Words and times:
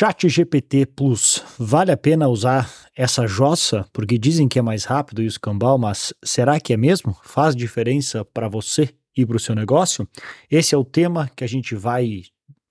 Chat 0.00 0.28
GPT 0.28 0.86
Plus, 0.86 1.42
vale 1.58 1.90
a 1.90 1.96
pena 1.96 2.28
usar 2.28 2.72
essa 2.96 3.26
jossa? 3.26 3.84
Porque 3.92 4.16
dizem 4.16 4.46
que 4.46 4.56
é 4.56 4.62
mais 4.62 4.84
rápido 4.84 5.20
e 5.20 5.24
o 5.24 5.26
escambau, 5.26 5.76
mas 5.76 6.14
será 6.24 6.60
que 6.60 6.72
é 6.72 6.76
mesmo? 6.76 7.18
Faz 7.24 7.56
diferença 7.56 8.24
para 8.24 8.48
você 8.48 8.90
e 9.16 9.26
para 9.26 9.36
o 9.36 9.40
seu 9.40 9.56
negócio? 9.56 10.08
Esse 10.48 10.72
é 10.72 10.78
o 10.78 10.84
tema 10.84 11.28
que 11.34 11.42
a 11.42 11.48
gente 11.48 11.74
vai 11.74 12.22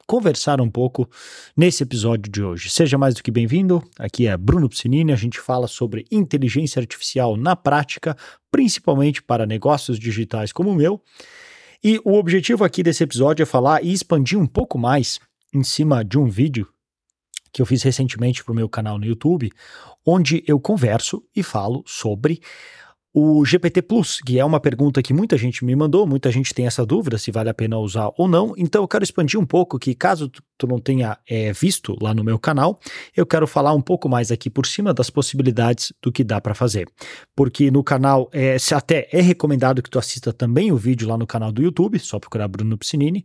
conversar 0.08 0.62
um 0.62 0.70
pouco 0.70 1.06
nesse 1.54 1.84
episódio 1.84 2.32
de 2.32 2.42
hoje. 2.42 2.70
Seja 2.70 2.98
mais 2.98 3.14
do 3.14 3.22
que 3.22 3.30
bem-vindo. 3.30 3.84
Aqui 4.00 4.26
é 4.26 4.38
Bruno 4.38 4.70
Piscinini. 4.70 5.12
A 5.12 5.18
gente 5.18 5.38
fala 5.38 5.68
sobre 5.68 6.06
inteligência 6.10 6.80
artificial 6.80 7.36
na 7.36 7.58
prática, 7.58 8.16
principalmente 8.50 9.22
para 9.22 9.46
negócios 9.46 10.00
digitais 10.00 10.54
como 10.54 10.70
o 10.70 10.76
meu. 10.76 11.02
E 11.84 12.00
o 12.06 12.14
objetivo 12.14 12.64
aqui 12.64 12.82
desse 12.82 13.04
episódio 13.04 13.44
é 13.44 13.46
falar 13.46 13.84
e 13.84 13.92
expandir 13.92 14.40
um 14.40 14.48
pouco 14.48 14.78
mais 14.78 15.20
em 15.54 15.62
cima 15.62 16.06
de 16.06 16.18
um 16.18 16.30
vídeo 16.30 16.66
que 17.58 17.62
eu 17.62 17.66
fiz 17.66 17.82
recentemente 17.82 18.44
para 18.44 18.52
o 18.52 18.56
meu 18.56 18.70
canal 18.70 19.00
no 19.00 19.06
YouTube, 19.06 19.52
onde 20.06 20.44
eu 20.46 20.60
converso 20.60 21.24
e 21.36 21.42
falo 21.42 21.84
sobre 21.88 22.40
o 23.12 23.44
GPT 23.44 23.82
Plus, 23.82 24.22
que 24.24 24.38
é 24.38 24.46
uma 24.46 24.60
pergunta 24.60 25.02
que 25.02 25.12
muita 25.12 25.36
gente 25.36 25.66
me 25.66 25.76
mandou, 25.76 26.06
muita 26.06 26.32
gente 26.32 26.54
tem 26.54 26.68
essa 26.68 26.86
dúvida 26.86 27.18
se 27.18 27.32
vale 27.32 27.50
a 27.50 27.56
pena 27.56 27.80
usar 27.80 28.12
ou 28.16 28.28
não, 28.28 28.54
então 28.56 28.84
eu 28.84 28.88
quero 28.88 29.04
expandir 29.04 29.40
um 29.40 29.46
pouco 29.46 29.80
que 29.80 29.96
caso 29.96 30.32
tu 30.58 30.68
não 30.68 30.80
tenha 30.80 31.18
é, 31.28 31.54
visto 31.54 31.96
lá 32.02 32.14
no 32.14 32.24
meu 32.24 32.40
canal, 32.40 32.80
eu 33.16 33.26
quero 33.26 33.46
falar 33.48 33.74
um 33.74 33.82
pouco 33.82 34.10
mais 34.10 34.32
aqui 34.32 34.50
por 34.50 34.66
cima 34.66 34.94
das 34.94 35.10
possibilidades 35.10 35.94
do 36.02 36.12
que 36.12 36.24
dá 36.24 36.42
para 36.42 36.54
fazer. 36.54 36.88
Porque 37.36 37.70
no 37.70 37.84
canal, 37.84 38.30
é, 38.34 38.58
até 38.74 39.08
é 39.12 39.22
recomendado 39.22 39.82
que 39.82 39.90
tu 39.90 40.00
assista 40.00 40.34
também 40.34 40.72
o 40.72 40.78
vídeo 40.78 41.08
lá 41.08 41.18
no 41.18 41.28
canal 41.28 41.52
do 41.52 41.62
YouTube, 41.62 42.00
só 42.00 42.20
procurar 42.20 42.48
Bruno 42.48 42.78
Piscinini, 42.78 43.24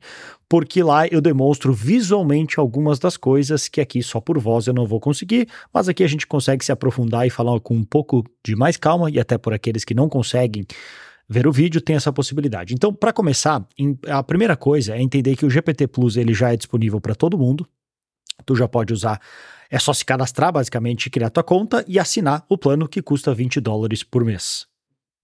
porque 0.49 0.83
lá 0.83 1.07
eu 1.07 1.21
demonstro 1.21 1.73
visualmente 1.73 2.61
algumas 2.61 2.99
das 2.99 3.17
coisas 3.17 3.69
que 3.69 3.80
aqui 3.80 4.03
só 4.03 4.21
por 4.21 4.39
voz 4.39 4.67
eu 4.67 4.75
não 4.75 4.87
vou 4.87 5.01
conseguir, 5.01 5.49
mas 5.73 5.89
aqui 5.89 6.05
a 6.05 6.07
gente 6.07 6.27
consegue 6.27 6.65
se 6.65 6.71
aprofundar 6.71 7.27
e 7.27 7.30
falar 7.30 7.59
com 7.61 7.74
um 7.74 7.85
pouco 7.85 8.24
de 8.45 8.55
mais 8.55 8.77
calma 8.77 9.11
e 9.11 9.19
até 9.19 9.39
por 9.39 9.55
aqueles 9.55 9.85
que 9.85 9.95
não 9.95 10.09
conseguem 10.09 10.67
ver 11.33 11.47
o 11.47 11.52
vídeo 11.52 11.80
tem 11.80 11.97
essa 11.97 12.13
possibilidade. 12.13 12.75
Então, 12.75 12.93
para 12.93 13.13
começar, 13.13 13.66
a 14.09 14.23
primeira 14.23 14.57
coisa 14.57 14.95
é 14.95 15.02
entender 15.02 15.35
que 15.35 15.47
o 15.47 15.51
GPT 15.51 15.87
Plus 15.89 16.16
ele 16.16 16.35
já 16.35 16.52
é 16.52 16.57
disponível 16.57 17.01
para 17.01 17.15
todo 17.15 17.39
mundo. 17.39 17.66
Tu 18.45 18.55
já 18.55 18.69
pode 18.69 18.93
usar, 18.93 19.21
é 19.71 19.79
só 19.79 19.93
se 19.93 20.05
cadastrar 20.05 20.52
basicamente, 20.52 21.11
criar 21.11 21.30
tua 21.30 21.43
conta 21.43 21.85
e 21.89 21.99
assinar 21.99 22.45
o 22.49 22.59
plano 22.59 22.89
que 22.89 23.01
custa 23.01 23.35
20 23.35 23.61
dólares 23.61 24.02
por 24.02 24.24
mês. 24.24 24.66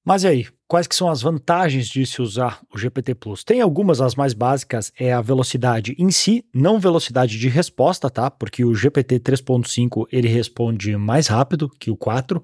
Mas 0.04 0.24
e 0.24 0.28
aí, 0.28 0.46
quais 0.68 0.86
que 0.86 0.94
são 0.94 1.08
as 1.08 1.22
vantagens 1.22 1.88
de 1.88 2.04
se 2.04 2.20
usar 2.20 2.60
o 2.72 2.76
GPT 2.76 3.14
Plus? 3.14 3.42
Tem 3.42 3.62
algumas, 3.62 4.02
as 4.02 4.14
mais 4.14 4.34
básicas 4.34 4.92
é 5.00 5.12
a 5.12 5.22
velocidade 5.22 5.96
em 5.98 6.10
si, 6.10 6.44
não 6.54 6.78
velocidade 6.78 7.38
de 7.38 7.48
resposta, 7.48 8.10
tá? 8.10 8.30
Porque 8.30 8.64
o 8.64 8.74
GPT 8.74 9.18
3.5 9.18 10.06
ele 10.12 10.28
responde 10.28 10.94
mais 10.96 11.26
rápido 11.26 11.70
que 11.80 11.90
o 11.90 11.96
4, 11.96 12.42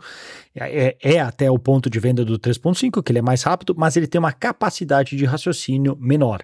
é, 0.56 0.96
é, 1.02 1.20
até 1.20 1.50
o 1.50 1.58
ponto 1.58 1.90
de 1.90 2.00
venda 2.00 2.24
do 2.24 2.38
3.5 2.38 3.02
que 3.02 3.12
ele 3.12 3.18
é 3.18 3.22
mais 3.22 3.42
rápido, 3.42 3.74
mas 3.76 3.94
ele 3.96 4.06
tem 4.06 4.18
uma 4.18 4.32
capacidade 4.32 5.16
de 5.16 5.24
raciocínio 5.26 5.96
menor. 6.00 6.42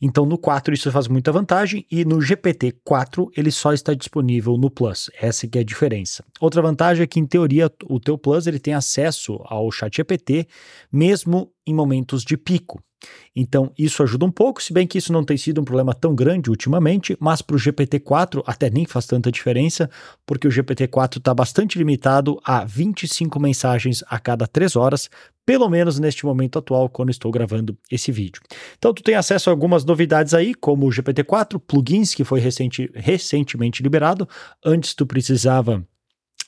Então 0.00 0.24
no 0.24 0.38
4 0.38 0.72
isso 0.72 0.90
faz 0.90 1.08
muita 1.08 1.30
vantagem 1.30 1.86
e 1.90 2.04
no 2.04 2.20
GPT 2.20 2.76
4 2.84 3.30
ele 3.36 3.50
só 3.50 3.72
está 3.72 3.94
disponível 3.94 4.56
no 4.56 4.70
Plus. 4.70 5.10
Essa 5.20 5.46
que 5.46 5.58
é 5.58 5.60
a 5.60 5.64
diferença. 5.64 6.24
Outra 6.40 6.62
vantagem 6.62 7.02
é 7.02 7.06
que 7.06 7.20
em 7.20 7.26
teoria 7.26 7.70
o 7.84 8.00
teu 8.00 8.16
Plus 8.16 8.46
ele 8.46 8.58
tem 8.58 8.74
acesso 8.74 9.40
ao 9.44 9.70
Chat 9.70 9.96
GPT 9.96 10.46
mesmo 10.92 11.52
em 11.66 11.74
momentos 11.74 12.24
de 12.24 12.36
pico. 12.36 12.82
Então, 13.34 13.72
isso 13.78 14.02
ajuda 14.02 14.24
um 14.24 14.30
pouco, 14.30 14.62
se 14.62 14.72
bem 14.72 14.86
que 14.86 14.98
isso 14.98 15.12
não 15.12 15.24
tem 15.24 15.36
sido 15.36 15.60
um 15.60 15.64
problema 15.64 15.94
tão 15.94 16.14
grande 16.14 16.50
ultimamente, 16.50 17.16
mas 17.18 17.40
para 17.40 17.56
o 17.56 17.58
GPT-4 17.58 18.42
até 18.46 18.68
nem 18.68 18.84
faz 18.84 19.06
tanta 19.06 19.30
diferença, 19.30 19.88
porque 20.26 20.46
o 20.46 20.50
GPT-4 20.50 21.18
está 21.18 21.32
bastante 21.32 21.78
limitado 21.78 22.38
a 22.44 22.64
25 22.64 23.40
mensagens 23.40 24.04
a 24.08 24.18
cada 24.18 24.46
3 24.46 24.76
horas, 24.76 25.08
pelo 25.50 25.68
menos 25.68 25.98
neste 25.98 26.24
momento 26.24 26.60
atual, 26.60 26.88
quando 26.88 27.10
estou 27.10 27.28
gravando 27.28 27.76
esse 27.90 28.12
vídeo. 28.12 28.40
Então, 28.78 28.94
tu 28.94 29.02
tem 29.02 29.16
acesso 29.16 29.50
a 29.50 29.52
algumas 29.52 29.84
novidades 29.84 30.32
aí, 30.32 30.54
como 30.54 30.86
o 30.86 30.90
GPT-4, 30.90 31.60
plugins 31.66 32.14
que 32.14 32.22
foi 32.22 32.38
recente, 32.38 32.88
recentemente 32.94 33.82
liberado. 33.82 34.28
Antes 34.64 34.94
tu 34.94 35.04
precisava 35.04 35.84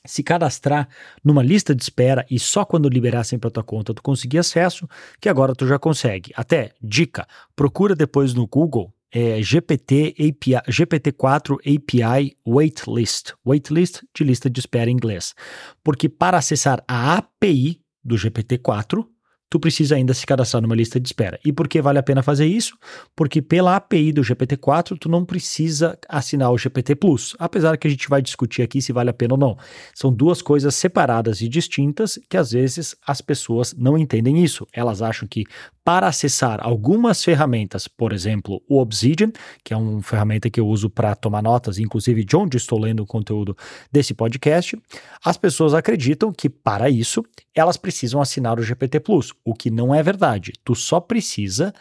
se 0.07 0.23
cadastrar 0.23 0.87
numa 1.21 1.43
lista 1.43 1.75
de 1.75 1.83
espera 1.83 2.25
e 2.31 2.39
só 2.39 2.63
quando 2.63 2.87
liberassem 2.87 3.37
para 3.37 3.51
tua 3.51 3.61
conta 3.61 3.93
tu 3.93 4.01
conseguir 4.01 4.37
acesso, 4.37 4.87
que 5.19 5.27
agora 5.27 5.53
tu 5.53 5.67
já 5.67 5.77
consegue. 5.77 6.31
Até 6.33 6.71
dica, 6.81 7.27
procura 7.57 7.97
depois 7.97 8.33
no 8.33 8.47
Google 8.47 8.93
é, 9.13 9.41
GPT 9.41 10.15
API, 10.17 10.71
GPT-4 10.71 11.57
API 11.59 12.37
Waitlist, 12.47 13.33
waitlist 13.45 14.01
de 14.15 14.23
lista 14.23 14.49
de 14.49 14.61
espera 14.61 14.89
em 14.89 14.93
inglês, 14.93 15.35
porque 15.83 16.07
para 16.07 16.37
acessar 16.37 16.81
a 16.87 17.17
API 17.17 17.82
do 18.03 18.15
GPT-4 18.15 19.05
tu 19.53 19.59
precisa 19.59 19.95
ainda 19.95 20.15
se 20.15 20.25
cadastrar 20.25 20.63
numa 20.63 20.73
lista 20.73 20.99
de 20.99 21.07
espera. 21.07 21.39
E 21.45 21.53
por 21.53 21.67
que 21.67 21.79
vale 21.79 21.99
a 21.99 22.03
pena 22.03 22.23
fazer 22.23 22.47
isso? 22.47 22.75
Porque 23.15 23.39
pela 23.39 23.75
API 23.75 24.11
do 24.11 24.23
GPT-4, 24.23 24.97
tu 24.99 25.07
não 25.07 25.23
precisa 25.23 25.95
assinar 26.09 26.51
o 26.51 26.57
GPT 26.57 26.95
Plus, 26.95 27.35
apesar 27.37 27.77
que 27.77 27.85
a 27.85 27.89
gente 27.91 28.09
vai 28.09 28.19
discutir 28.19 28.63
aqui 28.63 28.81
se 28.81 28.91
vale 28.91 29.11
a 29.11 29.13
pena 29.13 29.35
ou 29.35 29.39
não. 29.39 29.55
São 29.93 30.11
duas 30.11 30.41
coisas 30.41 30.73
separadas 30.73 31.39
e 31.41 31.47
distintas 31.47 32.17
que 32.27 32.35
às 32.35 32.51
vezes 32.51 32.95
as 33.05 33.21
pessoas 33.21 33.75
não 33.77 33.95
entendem 33.95 34.43
isso. 34.43 34.65
Elas 34.73 35.03
acham 35.03 35.27
que 35.27 35.43
para 35.83 36.07
acessar 36.07 36.59
algumas 36.61 37.23
ferramentas, 37.23 37.87
por 37.87 38.13
exemplo, 38.13 38.61
o 38.69 38.79
Obsidian, 38.79 39.31
que 39.63 39.73
é 39.73 39.77
uma 39.77 40.01
ferramenta 40.01 40.49
que 40.49 40.59
eu 40.59 40.67
uso 40.67 40.89
para 40.89 41.13
tomar 41.15 41.41
notas, 41.41 41.77
inclusive 41.77 42.23
de 42.23 42.35
onde 42.35 42.57
estou 42.57 42.79
lendo 42.79 43.01
o 43.01 43.05
conteúdo 43.05 43.55
desse 43.91 44.13
podcast, 44.13 44.81
as 45.23 45.37
pessoas 45.37 45.73
acreditam 45.73 46.31
que 46.31 46.49
para 46.49 46.89
isso 46.89 47.23
elas 47.53 47.75
precisam 47.75 48.21
assinar 48.21 48.59
o 48.59 48.63
GPT 48.63 49.01
Plus, 49.01 49.33
o 49.43 49.53
que 49.53 49.69
não 49.69 49.93
é 49.93 50.01
verdade. 50.01 50.53
Tu 50.63 50.73
só 50.73 50.99
precisa 50.99 51.73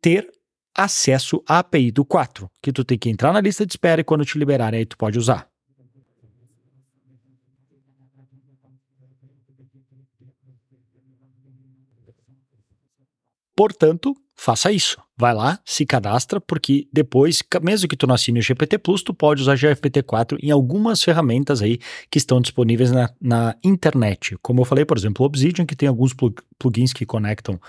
ter 0.00 0.26
acesso 0.74 1.42
à 1.46 1.58
API 1.58 1.90
do 1.90 2.04
4, 2.04 2.50
que 2.62 2.72
tu 2.72 2.82
tem 2.82 2.98
que 2.98 3.10
entrar 3.10 3.32
na 3.32 3.40
lista 3.40 3.66
de 3.66 3.74
espera 3.74 4.00
e 4.00 4.04
quando 4.04 4.24
te 4.24 4.38
liberarem 4.38 4.78
aí 4.78 4.86
tu 4.86 4.96
pode 4.96 5.18
usar. 5.18 5.51
Portanto, 13.54 14.14
faça 14.34 14.72
isso. 14.72 14.98
Vai 15.16 15.34
lá, 15.34 15.60
se 15.64 15.86
cadastra, 15.86 16.40
porque 16.40 16.88
depois, 16.92 17.42
mesmo 17.62 17.88
que 17.88 17.96
tu 17.96 18.06
não 18.06 18.14
assine 18.14 18.40
o 18.40 18.42
GPT 18.42 18.78
Plus, 18.78 19.02
tu 19.02 19.14
pode 19.14 19.42
usar 19.42 19.54
GPT-4 19.54 20.38
em 20.42 20.50
algumas 20.50 21.02
ferramentas 21.02 21.62
aí 21.62 21.78
que 22.10 22.18
estão 22.18 22.40
disponíveis 22.40 22.90
na, 22.90 23.10
na 23.20 23.54
internet. 23.62 24.36
Como 24.42 24.60
eu 24.60 24.64
falei, 24.64 24.84
por 24.84 24.96
exemplo, 24.96 25.22
o 25.22 25.26
Obsidian, 25.26 25.66
que 25.66 25.76
tem 25.76 25.88
alguns 25.88 26.12
plugins 26.58 26.92
que 26.92 27.06
conectam 27.06 27.60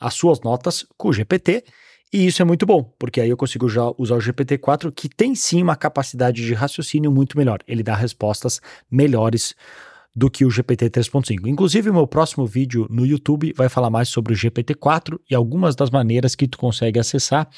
as 0.00 0.14
suas 0.14 0.40
notas 0.40 0.86
com 0.96 1.08
o 1.08 1.12
GPT, 1.12 1.64
e 2.12 2.26
isso 2.26 2.42
é 2.42 2.44
muito 2.44 2.66
bom, 2.66 2.82
porque 2.98 3.22
aí 3.22 3.30
eu 3.30 3.36
consigo 3.38 3.68
já 3.70 3.90
usar 3.96 4.16
o 4.16 4.18
GPT-4, 4.18 4.92
que 4.94 5.08
tem 5.08 5.34
sim 5.34 5.62
uma 5.62 5.74
capacidade 5.74 6.44
de 6.44 6.52
raciocínio 6.52 7.10
muito 7.10 7.38
melhor. 7.38 7.60
Ele 7.66 7.82
dá 7.82 7.94
respostas 7.94 8.60
melhores 8.90 9.54
do 10.14 10.30
que 10.30 10.44
o 10.44 10.50
GPT 10.50 10.90
3.5. 10.90 11.46
Inclusive, 11.46 11.90
o 11.90 11.94
meu 11.94 12.06
próximo 12.06 12.46
vídeo 12.46 12.86
no 12.90 13.06
YouTube 13.06 13.52
vai 13.56 13.68
falar 13.68 13.90
mais 13.90 14.08
sobre 14.08 14.32
o 14.32 14.36
GPT 14.36 14.74
4 14.74 15.20
e 15.30 15.34
algumas 15.34 15.74
das 15.74 15.90
maneiras 15.90 16.34
que 16.34 16.46
tu 16.46 16.58
consegue 16.58 16.98
acessar 16.98 17.48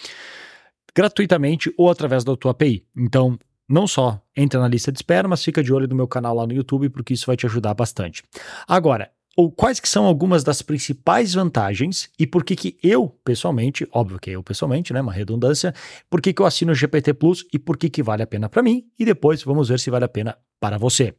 gratuitamente 0.95 1.73
ou 1.77 1.91
através 1.91 2.23
da 2.23 2.37
tua 2.37 2.53
API. 2.53 2.87
Então, 2.97 3.39
não 3.69 3.87
só 3.87 4.21
entra 4.37 4.61
na 4.61 4.69
lista 4.69 4.93
de 4.93 4.99
espera, 4.99 5.27
mas 5.27 5.43
fica 5.43 5.63
de 5.63 5.73
olho 5.73 5.89
no 5.89 5.97
meu 5.97 6.07
canal 6.07 6.35
lá 6.35 6.47
no 6.47 6.53
YouTube, 6.53 6.89
porque 6.91 7.15
isso 7.15 7.27
vai 7.27 7.37
te 7.37 7.47
ajudar 7.47 7.75
bastante. 7.75 8.23
Agora, 8.69 9.11
ou 9.37 9.51
quais 9.51 9.81
que 9.81 9.89
são 9.89 10.05
algumas 10.05 10.45
das 10.45 10.63
principais 10.63 11.35
vantagens 11.35 12.09
e 12.19 12.27
por 12.27 12.45
que 12.45 12.55
que 12.55 12.77
eu, 12.83 13.09
pessoalmente, 13.25 13.87
óbvio 13.91 14.21
que 14.21 14.31
eu 14.31 14.43
pessoalmente, 14.43 14.93
né, 14.93 15.01
uma 15.01 15.13
redundância, 15.13 15.75
por 16.09 16.21
que 16.21 16.33
que 16.33 16.41
eu 16.41 16.47
assino 16.47 16.71
o 16.71 16.75
GPT 16.75 17.15
Plus 17.15 17.45
e 17.53 17.59
por 17.59 17.77
que 17.77 17.91
que 17.91 18.03
vale 18.03 18.23
a 18.23 18.27
pena 18.27 18.49
para 18.49 18.63
mim 18.63 18.87
e 18.99 19.05
depois 19.05 19.43
vamos 19.43 19.69
ver 19.69 19.81
se 19.81 19.91
vale 19.91 20.05
a 20.05 20.09
pena 20.09 20.37
para 20.61 20.79
você. 20.79 21.15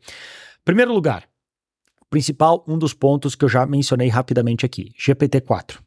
Primeiro 0.66 0.92
lugar, 0.92 1.30
principal, 2.10 2.66
um 2.68 2.76
dos 2.76 2.92
pontos 2.92 3.36
que 3.36 3.46
eu 3.46 3.50
já 3.50 3.68
mencionei 3.68 4.08
rapidamente 4.08 4.66
aqui, 4.66 4.92
GPT-4. 5.00 5.78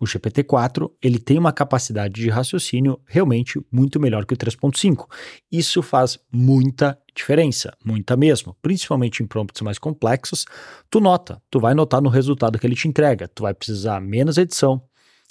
O 0.00 0.04
GPT-4 0.04 0.90
ele 1.00 1.20
tem 1.20 1.38
uma 1.38 1.52
capacidade 1.52 2.14
de 2.14 2.28
raciocínio 2.28 3.00
realmente 3.06 3.64
muito 3.70 4.00
melhor 4.00 4.26
que 4.26 4.34
o 4.34 4.36
3.5. 4.36 5.06
Isso 5.52 5.80
faz 5.82 6.18
muita 6.32 6.98
diferença, 7.14 7.76
muita 7.84 8.16
mesmo, 8.16 8.56
principalmente 8.60 9.22
em 9.22 9.26
prompts 9.26 9.62
mais 9.62 9.78
complexos. 9.78 10.46
Tu 10.90 10.98
nota, 10.98 11.40
tu 11.48 11.60
vai 11.60 11.72
notar 11.72 12.02
no 12.02 12.08
resultado 12.08 12.58
que 12.58 12.66
ele 12.66 12.74
te 12.74 12.88
entrega. 12.88 13.28
Tu 13.28 13.44
vai 13.44 13.54
precisar 13.54 14.00
menos 14.00 14.36
edição, 14.36 14.82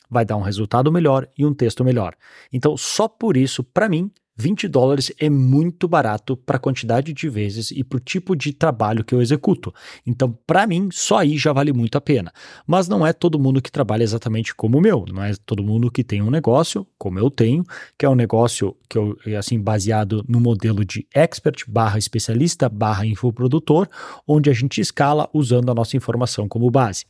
vai 0.09 0.23
dar 0.23 0.37
um 0.37 0.41
resultado 0.41 0.89
melhor 0.93 1.27
e 1.37 1.45
um 1.45 1.53
texto 1.53 1.83
melhor. 1.83 2.15
Então, 2.53 2.77
só 2.77 3.09
por 3.09 3.35
isso, 3.35 3.65
para 3.65 3.89
mim, 3.89 4.09
20 4.35 4.67
dólares 4.67 5.11
é 5.19 5.29
muito 5.29 5.87
barato 5.87 6.35
para 6.35 6.57
a 6.57 6.59
quantidade 6.59 7.13
de 7.13 7.29
vezes 7.29 7.71
e 7.71 7.83
para 7.83 7.97
o 7.97 7.99
tipo 7.99 8.35
de 8.35 8.51
trabalho 8.51 9.03
que 9.03 9.13
eu 9.13 9.21
executo. 9.21 9.73
Então, 10.05 10.37
para 10.45 10.65
mim, 10.65 10.89
só 10.91 11.19
aí 11.19 11.37
já 11.37 11.53
vale 11.53 11.71
muito 11.71 11.97
a 11.97 12.01
pena. 12.01 12.31
Mas 12.65 12.87
não 12.87 13.05
é 13.05 13.13
todo 13.13 13.39
mundo 13.39 13.61
que 13.61 13.71
trabalha 13.71 14.03
exatamente 14.03 14.55
como 14.55 14.77
o 14.77 14.81
meu, 14.81 15.05
não 15.11 15.23
é 15.23 15.33
todo 15.45 15.63
mundo 15.63 15.91
que 15.91 16.03
tem 16.03 16.21
um 16.21 16.31
negócio, 16.31 16.85
como 16.97 17.19
eu 17.19 17.29
tenho, 17.29 17.63
que 17.97 18.05
é 18.05 18.09
um 18.09 18.15
negócio 18.15 18.75
que 18.89 18.97
eu, 18.97 19.17
assim, 19.37 19.59
baseado 19.59 20.23
no 20.27 20.39
modelo 20.39 20.83
de 20.83 21.07
expert 21.13 21.63
barra 21.67 21.97
especialista 21.97 22.67
barra 22.67 23.05
infoprodutor, 23.05 23.87
onde 24.27 24.49
a 24.49 24.53
gente 24.53 24.81
escala 24.81 25.29
usando 25.33 25.71
a 25.71 25.75
nossa 25.75 25.95
informação 25.95 26.47
como 26.47 26.69
base. 26.71 27.05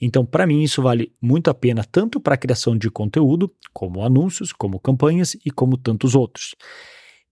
Então, 0.00 0.24
para 0.24 0.46
mim, 0.46 0.62
isso 0.62 0.82
vale 0.82 1.12
muito 1.20 1.50
a 1.50 1.54
pena 1.54 1.84
tanto 1.84 2.20
para 2.20 2.34
a 2.34 2.38
criação 2.38 2.76
de 2.76 2.90
conteúdo, 2.90 3.52
como 3.72 4.04
anúncios, 4.04 4.52
como 4.52 4.78
campanhas 4.78 5.36
e 5.44 5.50
como 5.50 5.76
tantos 5.76 6.14
outros. 6.14 6.54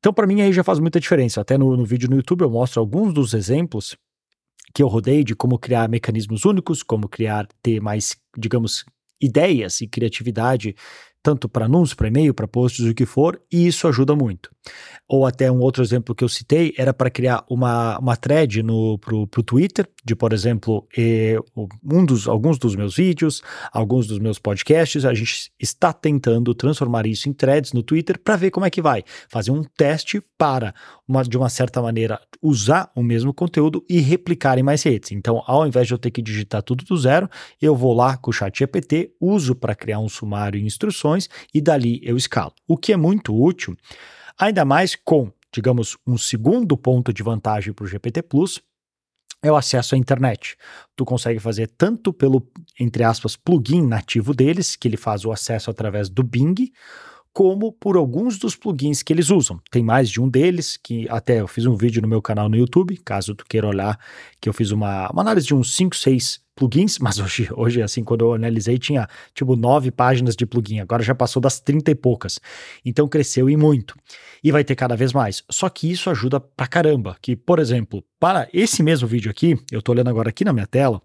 Então, 0.06 0.14
para 0.14 0.24
mim, 0.24 0.40
aí 0.40 0.52
já 0.52 0.62
faz 0.62 0.78
muita 0.78 1.00
diferença. 1.00 1.40
Até 1.40 1.58
no, 1.58 1.76
no 1.76 1.84
vídeo 1.84 2.08
no 2.08 2.14
YouTube 2.14 2.42
eu 2.42 2.48
mostro 2.48 2.78
alguns 2.78 3.12
dos 3.12 3.34
exemplos 3.34 3.96
que 4.72 4.80
eu 4.80 4.86
rodei 4.86 5.24
de 5.24 5.34
como 5.34 5.58
criar 5.58 5.88
mecanismos 5.88 6.44
únicos, 6.44 6.80
como 6.80 7.08
criar, 7.08 7.48
ter 7.60 7.80
mais, 7.80 8.16
digamos, 8.38 8.84
ideias 9.20 9.80
e 9.80 9.88
criatividade 9.88 10.76
tanto 11.26 11.48
para 11.48 11.64
anúncios, 11.64 11.94
para 11.94 12.06
e-mail, 12.06 12.32
para 12.32 12.46
posts, 12.46 12.86
o 12.86 12.94
que 12.94 13.04
for, 13.04 13.42
e 13.50 13.66
isso 13.66 13.88
ajuda 13.88 14.14
muito. 14.14 14.48
Ou 15.08 15.26
até 15.26 15.50
um 15.50 15.58
outro 15.58 15.82
exemplo 15.82 16.14
que 16.14 16.22
eu 16.22 16.28
citei 16.28 16.72
era 16.78 16.94
para 16.94 17.10
criar 17.10 17.44
uma, 17.50 17.98
uma 17.98 18.16
thread 18.16 18.62
no, 18.62 18.96
pro, 18.98 19.26
pro 19.26 19.42
Twitter, 19.42 19.88
de, 20.04 20.14
por 20.14 20.32
exemplo, 20.32 20.86
eh, 20.96 21.36
um 21.84 22.04
dos, 22.04 22.28
alguns 22.28 22.58
dos 22.58 22.76
meus 22.76 22.94
vídeos, 22.94 23.42
alguns 23.72 24.06
dos 24.06 24.20
meus 24.20 24.38
podcasts, 24.38 25.04
a 25.04 25.12
gente 25.14 25.50
está 25.60 25.92
tentando 25.92 26.54
transformar 26.54 27.06
isso 27.06 27.28
em 27.28 27.32
threads 27.32 27.72
no 27.72 27.82
Twitter 27.82 28.20
para 28.20 28.36
ver 28.36 28.52
como 28.52 28.66
é 28.66 28.70
que 28.70 28.80
vai. 28.80 29.02
Fazer 29.28 29.50
um 29.50 29.64
teste 29.64 30.22
para, 30.38 30.74
uma, 31.08 31.24
de 31.24 31.36
uma 31.36 31.48
certa 31.48 31.82
maneira, 31.82 32.20
usar 32.40 32.88
o 32.94 33.02
mesmo 33.02 33.34
conteúdo 33.34 33.84
e 33.88 33.98
replicar 33.98 34.58
em 34.58 34.62
mais 34.62 34.82
redes. 34.84 35.10
Então, 35.10 35.42
ao 35.46 35.66
invés 35.66 35.88
de 35.88 35.94
eu 35.94 35.98
ter 35.98 36.12
que 36.12 36.22
digitar 36.22 36.62
tudo 36.62 36.84
do 36.84 36.96
zero, 36.96 37.28
eu 37.60 37.74
vou 37.74 37.92
lá 37.92 38.16
com 38.16 38.30
o 38.30 38.32
chat 38.32 38.56
GPT, 38.56 39.12
uso 39.20 39.56
para 39.56 39.74
criar 39.74 39.98
um 39.98 40.08
sumário 40.08 40.58
e 40.58 40.64
instruções 40.64 41.15
e 41.52 41.60
dali 41.60 42.00
eu 42.02 42.16
escalo. 42.16 42.52
O 42.66 42.76
que 42.76 42.92
é 42.92 42.96
muito 42.96 43.34
útil, 43.34 43.76
ainda 44.38 44.64
mais 44.64 44.94
com, 44.94 45.32
digamos, 45.52 45.96
um 46.06 46.18
segundo 46.18 46.76
ponto 46.76 47.12
de 47.12 47.22
vantagem 47.22 47.72
para 47.72 47.84
o 47.84 47.88
GPT 47.88 48.22
Plus, 48.22 48.60
é 49.42 49.50
o 49.50 49.56
acesso 49.56 49.94
à 49.94 49.98
internet. 49.98 50.56
Tu 50.94 51.04
consegue 51.04 51.38
fazer 51.38 51.68
tanto 51.68 52.12
pelo, 52.12 52.46
entre 52.78 53.04
aspas, 53.04 53.36
plugin 53.36 53.86
nativo 53.86 54.34
deles, 54.34 54.76
que 54.76 54.88
ele 54.88 54.96
faz 54.96 55.24
o 55.24 55.32
acesso 55.32 55.70
através 55.70 56.08
do 56.08 56.22
Bing, 56.22 56.72
como 57.32 57.70
por 57.70 57.96
alguns 57.96 58.38
dos 58.38 58.56
plugins 58.56 59.02
que 59.02 59.12
eles 59.12 59.28
usam. 59.28 59.60
Tem 59.70 59.82
mais 59.82 60.08
de 60.08 60.20
um 60.20 60.28
deles, 60.28 60.78
que 60.78 61.06
até 61.10 61.40
eu 61.40 61.46
fiz 61.46 61.66
um 61.66 61.76
vídeo 61.76 62.00
no 62.00 62.08
meu 62.08 62.22
canal 62.22 62.48
no 62.48 62.56
YouTube, 62.56 62.96
caso 63.04 63.34
tu 63.34 63.44
queira 63.46 63.68
olhar, 63.68 63.98
que 64.40 64.48
eu 64.48 64.54
fiz 64.54 64.70
uma, 64.70 65.10
uma 65.10 65.20
análise 65.20 65.46
de 65.46 65.54
uns 65.54 65.74
5, 65.76 65.94
6 65.94 66.40
plugins, 66.56 66.98
mas 66.98 67.18
hoje, 67.20 67.48
hoje, 67.54 67.82
assim, 67.82 68.02
quando 68.02 68.24
eu 68.24 68.32
analisei, 68.32 68.78
tinha 68.78 69.06
tipo 69.34 69.54
nove 69.54 69.90
páginas 69.90 70.34
de 70.34 70.46
plugin, 70.46 70.80
agora 70.80 71.02
já 71.02 71.14
passou 71.14 71.40
das 71.40 71.60
30 71.60 71.90
e 71.90 71.94
poucas. 71.94 72.40
Então 72.84 73.06
cresceu 73.06 73.48
e 73.48 73.56
muito. 73.56 73.94
E 74.42 74.50
vai 74.50 74.64
ter 74.64 74.74
cada 74.74 74.96
vez 74.96 75.12
mais. 75.12 75.44
Só 75.50 75.68
que 75.68 75.90
isso 75.90 76.08
ajuda 76.10 76.40
pra 76.40 76.66
caramba. 76.66 77.16
Que, 77.20 77.36
por 77.36 77.58
exemplo, 77.58 78.02
para 78.18 78.48
esse 78.52 78.82
mesmo 78.82 79.06
vídeo 79.06 79.30
aqui, 79.30 79.56
eu 79.70 79.82
tô 79.82 79.92
olhando 79.92 80.08
agora 80.08 80.30
aqui 80.30 80.44
na 80.44 80.52
minha 80.52 80.66
tela, 80.66 81.00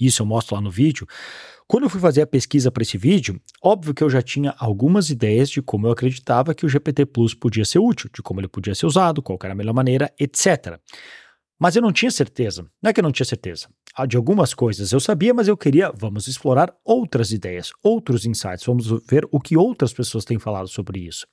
isso 0.00 0.22
eu 0.22 0.26
mostro 0.26 0.56
lá 0.56 0.60
no 0.60 0.70
vídeo. 0.70 1.06
Quando 1.66 1.84
eu 1.84 1.90
fui 1.90 2.00
fazer 2.00 2.20
a 2.20 2.26
pesquisa 2.26 2.70
para 2.70 2.82
esse 2.82 2.98
vídeo, 2.98 3.40
óbvio 3.62 3.94
que 3.94 4.04
eu 4.04 4.10
já 4.10 4.20
tinha 4.20 4.54
algumas 4.58 5.08
ideias 5.08 5.48
de 5.48 5.62
como 5.62 5.86
eu 5.86 5.92
acreditava 5.92 6.54
que 6.54 6.66
o 6.66 6.68
GPT 6.68 7.06
Plus 7.06 7.32
podia 7.32 7.64
ser 7.64 7.78
útil, 7.78 8.10
de 8.14 8.20
como 8.20 8.40
ele 8.40 8.48
podia 8.48 8.74
ser 8.74 8.86
usado, 8.86 9.22
qual 9.22 9.38
era 9.42 9.52
a 9.52 9.56
melhor 9.56 9.72
maneira, 9.72 10.12
etc. 10.18 10.78
Mas 11.58 11.76
eu 11.76 11.82
não 11.82 11.92
tinha 11.92 12.10
certeza. 12.10 12.66
Não 12.82 12.90
é 12.90 12.92
que 12.92 13.00
eu 13.00 13.04
não 13.04 13.12
tinha 13.12 13.26
certeza. 13.26 13.68
Ah, 13.96 14.06
de 14.06 14.16
algumas 14.16 14.52
coisas 14.52 14.92
eu 14.92 14.98
sabia, 14.98 15.32
mas 15.32 15.46
eu 15.46 15.56
queria, 15.56 15.92
vamos 15.96 16.26
explorar 16.26 16.74
outras 16.84 17.30
ideias, 17.30 17.70
outros 17.82 18.26
insights, 18.26 18.66
vamos 18.66 18.88
ver 19.08 19.26
o 19.30 19.40
que 19.40 19.56
outras 19.56 19.92
pessoas 19.92 20.24
têm 20.24 20.38
falado 20.38 20.68
sobre 20.68 21.00
isso. 21.00 21.26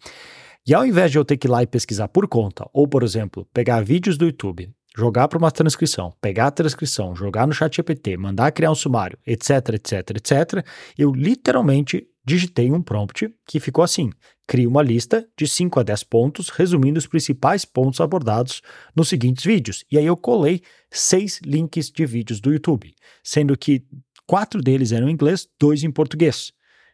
E 0.66 0.76
ao 0.76 0.86
invés 0.86 1.12
de 1.12 1.18
eu 1.18 1.26
ter 1.26 1.38
que 1.38 1.48
ir 1.48 1.50
lá 1.50 1.64
e 1.64 1.68
pesquisar 1.68 2.08
por 2.08 2.28
conta, 2.28 2.70
ou 2.72 2.88
por 2.88 3.02
exemplo, 3.02 3.48
pegar 3.52 3.84
vídeos 3.84 4.16
do 4.16 4.26
YouTube, 4.26 4.72
jogar 4.96 5.28
para 5.28 5.40
uma 5.40 5.50
transcrição, 5.50 6.14
pegar 6.22 6.48
a 6.48 6.52
transcrição, 6.52 7.16
jogar 7.16 7.48
no 7.48 7.54
chat 7.54 7.76
GPT, 7.76 8.16
mandar 8.18 8.52
criar 8.52 8.72
um 8.72 8.76
sumário, 8.76 9.18
etc, 9.26 9.70
etc, 9.74 10.10
etc, 10.12 10.66
eu 10.98 11.12
literalmente 11.12 12.06
digitei 12.26 12.72
um 12.72 12.82
prompt 12.82 13.34
que 13.46 13.60
ficou 13.60 13.84
assim: 13.84 14.10
crie 14.48 14.68
uma 14.68 14.82
lista 14.82 15.28
de 15.38 15.48
5 15.48 15.80
a 15.80 15.84
10 15.84 16.04
pontos, 16.04 16.50
resumindo 16.50 17.00
os 17.00 17.08
principais 17.08 17.66
pontos 17.66 18.02
abordados 18.02 18.62
nos 18.96 19.10
seguintes 19.10 19.44
vídeos. 19.44 19.84
E 19.92 19.98
aí 19.98 20.06
eu 20.06 20.18
colei 20.18 20.62
seis 20.92 21.40
links 21.46 21.90
de 21.90 22.06
vídeos 22.06 22.40
do 22.40 22.52
YouTube, 22.52 22.94
sendo 23.24 23.58
que 23.58 23.84
quatro 24.28 24.62
deles 24.62 24.92
eram 24.92 25.10
em 25.10 25.14
inglês, 25.14 25.48
dois 25.60 25.84
em 25.84 25.92
português. 25.92 26.52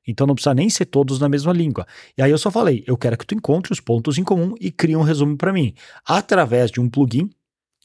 Então 0.08 0.26
não 0.26 0.36
precisa 0.36 0.56
nem 0.56 0.70
ser 0.70 0.86
todos 0.86 1.20
na 1.20 1.28
mesma 1.28 1.52
língua. 1.52 1.86
E 2.18 2.22
aí 2.22 2.32
eu 2.32 2.38
só 2.38 2.50
falei, 2.50 2.84
eu 2.88 2.98
quero 2.98 3.18
que 3.18 3.26
tu 3.26 3.36
encontre 3.36 3.74
os 3.74 3.82
pontos 3.82 4.18
em 4.18 4.24
comum 4.24 4.56
e 4.60 4.72
crie 4.72 4.96
um 4.96 5.02
resumo 5.02 5.36
para 5.36 5.52
mim, 5.52 5.74
através 6.06 6.72
de 6.72 6.80
um 6.80 6.90
plugin 6.90 7.30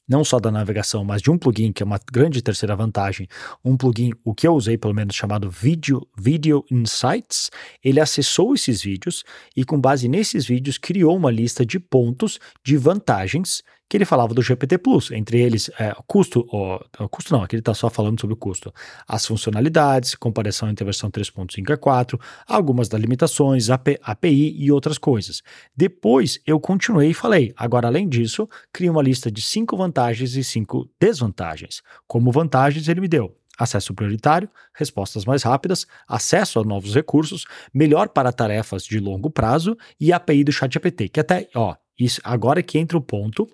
não 0.09 0.25
só 0.25 0.39
da 0.39 0.51
navegação, 0.51 1.05
mas 1.05 1.23
de 1.23 1.31
um 1.31 1.39
plugin 1.39 1.73
que 1.73 1.83
é 1.83 1.87
uma 1.87 2.01
grande 2.13 2.43
terceira 2.43 2.75
vantagem, 2.77 3.29
um 3.65 3.77
plugin, 3.77 4.13
o 4.25 4.35
que 4.35 4.47
eu 4.47 4.55
usei 4.55 4.77
pelo 4.77 4.95
menos 4.95 5.15
chamado 5.15 5.51
Video, 5.51 6.07
Video 6.19 6.65
Insights, 6.71 7.51
ele 7.83 8.01
acessou 8.01 8.55
esses 8.55 8.83
vídeos 8.83 9.25
e 9.57 9.65
com 9.65 9.81
base 9.81 10.09
nesses 10.09 10.47
vídeos 10.47 10.79
criou 10.79 11.17
uma 11.17 11.31
lista 11.31 11.65
de 11.65 11.79
pontos 11.79 12.39
de 12.65 12.77
vantagens 12.77 13.63
que 13.93 13.99
ele 13.99 14.07
falava 14.07 14.33
do 14.33 14.41
GPT 14.41 14.79
Plus, 14.79 15.11
entre 15.11 15.39
eles 15.39 15.71
é, 15.79 15.95
custo, 16.07 16.47
o, 16.51 16.81
o 16.99 17.09
custo 17.11 17.31
não, 17.31 17.43
aqui 17.43 17.57
ele 17.57 17.61
está 17.61 17.75
só 17.75 17.91
falando 17.91 18.19
sobre 18.19 18.33
o 18.33 18.37
custo, 18.39 18.73
as 19.07 19.27
funcionalidades, 19.27 20.15
comparação 20.15 20.71
entre 20.71 20.83
a 20.83 20.87
versão 20.87 21.11
3.5 21.11 21.71
a 21.71 21.77
4, 21.77 22.19
algumas 22.49 22.89
das 22.89 22.99
limitações, 22.99 23.69
API 23.69 24.57
e 24.57 24.73
outras 24.73 24.97
coisas. 24.97 25.43
Depois 25.77 26.41
eu 26.47 26.59
continuei 26.59 27.11
e 27.11 27.15
falei, 27.15 27.53
agora 27.55 27.87
além 27.87 28.09
disso, 28.09 28.49
cria 28.73 28.91
uma 28.91 29.03
lista 29.03 29.31
de 29.31 29.43
cinco 29.43 29.77
vantagens 29.77 30.37
e 30.37 30.43
cinco 30.43 30.89
desvantagens. 30.99 31.83
Como 32.07 32.33
vantagens 32.33 32.89
ele 32.89 33.03
me 33.03 33.09
deu 33.09 33.37
acesso 33.59 33.93
prioritário, 33.93 34.49
respostas 34.73 35.27
mais 35.27 35.43
rápidas, 35.43 35.87
acesso 36.09 36.59
a 36.59 36.65
novos 36.65 36.95
recursos, 36.95 37.45
melhor 37.75 38.09
para 38.09 38.33
tarefas 38.33 38.85
de 38.85 38.99
longo 38.99 39.29
prazo 39.29 39.77
e 40.01 40.15
API 40.15 40.45
do 40.45 40.51
ChatGPT, 40.51 41.11
que 41.11 41.21
até, 41.21 41.47
ó, 41.55 41.77
isso 41.99 42.23
agora 42.25 42.61
é 42.61 42.63
que 42.63 42.79
entra 42.79 42.97
o 42.97 43.03
ponto 43.03 43.47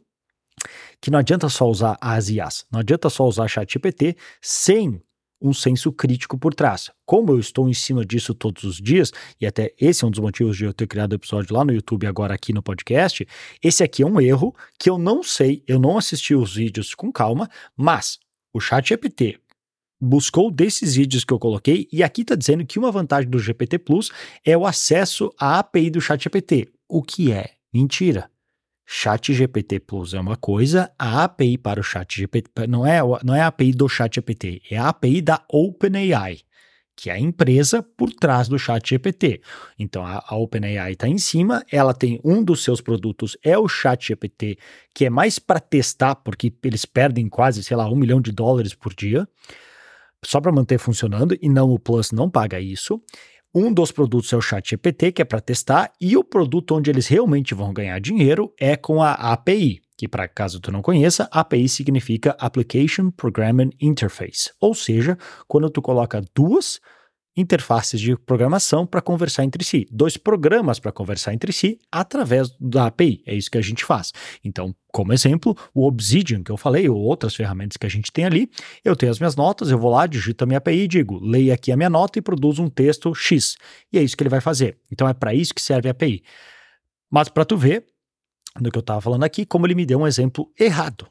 que 1.01 1.11
não 1.11 1.19
adianta 1.19 1.49
só 1.49 1.69
usar 1.69 1.97
as 2.01 2.29
IAs, 2.29 2.65
não 2.71 2.81
adianta 2.81 3.11
só 3.11 3.27
usar 3.27 3.49
ChatGPT 3.49 4.17
sem 4.41 5.01
um 5.41 5.53
senso 5.53 5.93
crítico 5.93 6.37
por 6.37 6.55
trás. 6.55 6.91
Como 7.07 7.33
eu 7.33 7.39
estou 7.39 7.69
em 7.69 7.75
cima 7.75 8.05
disso 8.05 8.35
todos 8.35 8.65
os 8.65 8.77
dias, 8.77 9.13
e 9.41 9.47
até 9.47 9.73
esse 9.81 10.05
é 10.05 10.07
um 10.07 10.11
dos 10.11 10.21
motivos 10.21 10.57
de 10.57 10.65
eu 10.65 10.73
ter 10.73 10.87
criado 10.87 11.13
o 11.13 11.15
episódio 11.15 11.55
lá 11.55 11.65
no 11.65 11.73
YouTube 11.73 12.07
agora 12.07 12.35
aqui 12.35 12.53
no 12.53 12.63
podcast, 12.63 13.27
esse 13.63 13.83
aqui 13.83 14.03
é 14.03 14.07
um 14.07 14.21
erro 14.21 14.55
que 14.79 14.91
eu 14.91 14.99
não 14.99 15.23
sei, 15.23 15.63
eu 15.67 15.79
não 15.79 15.97
assisti 15.97 16.35
os 16.35 16.55
vídeos 16.55 16.95
com 16.95 17.13
calma, 17.13 17.49
mas 17.77 18.19
o 18.53 18.61
ChatGPT 18.61 19.39
buscou 20.01 20.51
desses 20.51 20.95
vídeos 20.95 21.25
que 21.25 21.33
eu 21.33 21.39
coloquei 21.39 21.89
e 21.93 22.03
aqui 22.03 22.23
está 22.23 22.35
dizendo 22.35 22.65
que 22.65 22.79
uma 22.79 22.91
vantagem 22.91 23.29
do 23.29 23.39
GPT 23.39 23.79
Plus 23.79 24.11
é 24.45 24.57
o 24.57 24.67
acesso 24.67 25.33
à 25.39 25.59
API 25.59 25.91
do 25.91 26.01
ChatGPT, 26.01 26.69
o 26.89 27.03
que 27.03 27.33
é 27.33 27.53
mentira. 27.73 28.31
Chat 28.91 29.35
GPT 29.35 29.81
Plus 29.81 30.15
é 30.15 30.19
uma 30.19 30.35
coisa, 30.35 30.91
a 30.99 31.25
API 31.25 31.59
para 31.59 31.79
o 31.79 31.83
Chat 31.83 32.23
GPT 32.23 32.67
não 32.67 32.87
é, 32.87 33.01
não 33.23 33.35
é 33.35 33.43
a 33.43 33.49
API 33.49 33.73
do 33.73 33.87
Chat 33.87 34.15
GPT, 34.15 34.63
é 34.71 34.79
a 34.79 34.89
API 34.89 35.21
da 35.21 35.45
OpenAI, 35.47 36.39
que 36.97 37.11
é 37.11 37.13
a 37.13 37.21
empresa 37.21 37.83
por 37.83 38.11
trás 38.11 38.49
do 38.49 38.59
Chat 38.59 38.89
GPT. 38.89 39.43
Então 39.79 40.03
a, 40.07 40.25
a 40.27 40.37
OpenAI 40.37 40.93
está 40.93 41.07
em 41.07 41.19
cima, 41.19 41.63
ela 41.71 41.93
tem 41.93 42.19
um 42.25 42.43
dos 42.43 42.65
seus 42.65 42.81
produtos 42.81 43.37
é 43.45 43.59
o 43.59 43.69
Chat 43.69 44.09
GPT, 44.09 44.57
que 44.95 45.05
é 45.05 45.11
mais 45.11 45.39
para 45.39 45.61
testar, 45.61 46.15
porque 46.15 46.51
eles 46.65 46.87
perdem 46.87 47.29
quase, 47.29 47.63
sei 47.63 47.77
lá, 47.77 47.87
um 47.91 47.95
milhão 47.95 48.23
de 48.23 48.33
dólares 48.33 48.73
por 48.73 48.95
dia, 48.95 49.29
só 50.25 50.41
para 50.41 50.51
manter 50.51 50.79
funcionando, 50.79 51.37
e 51.43 51.49
não 51.51 51.71
o 51.71 51.79
Plus 51.79 52.11
não 52.11 52.31
paga 52.31 52.59
isso. 52.59 53.03
Um 53.55 53.73
dos 53.73 53.91
produtos 53.91 54.31
é 54.33 54.37
o 54.37 54.43
ChatGPT, 54.43 55.11
que 55.13 55.23
é 55.23 55.25
para 55.25 55.41
testar, 55.41 55.91
e 55.99 56.17
o 56.19 56.23
produto 56.23 56.75
onde 56.75 56.91
eles 56.91 57.07
realmente 57.07 57.55
vão 57.55 57.73
ganhar 57.73 57.99
dinheiro 57.99 58.53
é 58.61 58.77
com 58.77 59.03
a 59.03 59.13
API, 59.13 59.81
que 59.97 60.07
para 60.07 60.29
caso 60.29 60.61
tu 60.61 60.71
não 60.71 60.83
conheça, 60.83 61.29
API 61.33 61.67
significa 61.67 62.37
Application 62.39 63.11
Programming 63.11 63.71
Interface, 63.81 64.53
ou 64.61 64.75
seja, 64.75 65.17
quando 65.47 65.71
tu 65.71 65.81
coloca 65.81 66.23
duas 66.35 66.79
interfaces 67.39 68.01
de 68.01 68.17
programação 68.17 68.85
para 68.85 69.01
conversar 69.01 69.45
entre 69.45 69.63
si, 69.63 69.87
dois 69.91 70.17
programas 70.17 70.79
para 70.79 70.91
conversar 70.91 71.33
entre 71.33 71.53
si 71.53 71.79
através 71.91 72.51
da 72.61 72.87
API. 72.87 73.23
É 73.25 73.35
isso 73.35 73.51
que 73.51 73.59
a 73.59 73.63
gente 73.63 73.85
faz. 73.85 74.13
Então, 74.45 74.75
como 74.93 75.13
exemplo, 75.13 75.57
o 75.73 75.87
Obsidian 75.87 76.43
que 76.43 76.51
eu 76.51 76.57
falei, 76.57 76.89
ou 76.89 76.97
outras 76.97 77.35
ferramentas 77.35 77.77
que 77.77 77.87
a 77.87 77.89
gente 77.89 78.11
tem 78.11 78.25
ali, 78.25 78.51
eu 78.85 78.97
tenho 78.97 79.13
as 79.13 79.21
minhas 79.21 79.37
notas, 79.37 79.71
eu 79.71 79.79
vou 79.79 79.91
lá, 79.91 80.07
digito 80.07 80.43
a 80.43 80.47
minha 80.47 80.59
API 80.59 80.81
e 80.81 80.89
digo, 80.89 81.19
leia 81.25 81.55
aqui 81.55 81.71
a 81.71 81.77
minha 81.77 81.91
nota 81.91 82.19
e 82.19 82.23
produzo 82.23 82.63
um 82.63 82.69
texto 82.69 83.15
X. 83.15 83.57
E 83.93 83.99
é 83.99 84.03
isso 84.03 84.17
que 84.17 84.23
ele 84.23 84.31
vai 84.31 84.41
fazer. 84.41 84.79
Então, 84.91 85.09
é 85.09 85.15
para 85.15 85.33
isso 85.33 85.55
que 85.55 85.63
serve 85.63 85.89
a 85.89 85.93
API. 85.93 86.23
Mas 87.11 87.29
para 87.29 87.45
tu 87.45 87.57
ver, 87.57 87.87
do 88.61 88.71
que 88.71 88.79
eu 88.79 88.81
estava 88.81 89.01
falando 89.01 89.25
aqui, 89.25 89.47
como 89.47 89.67
ele 89.67 89.75
me 89.75 89.87
deu 89.87 90.01
um 90.01 90.07
exemplo 90.07 90.51
errado. 90.59 91.07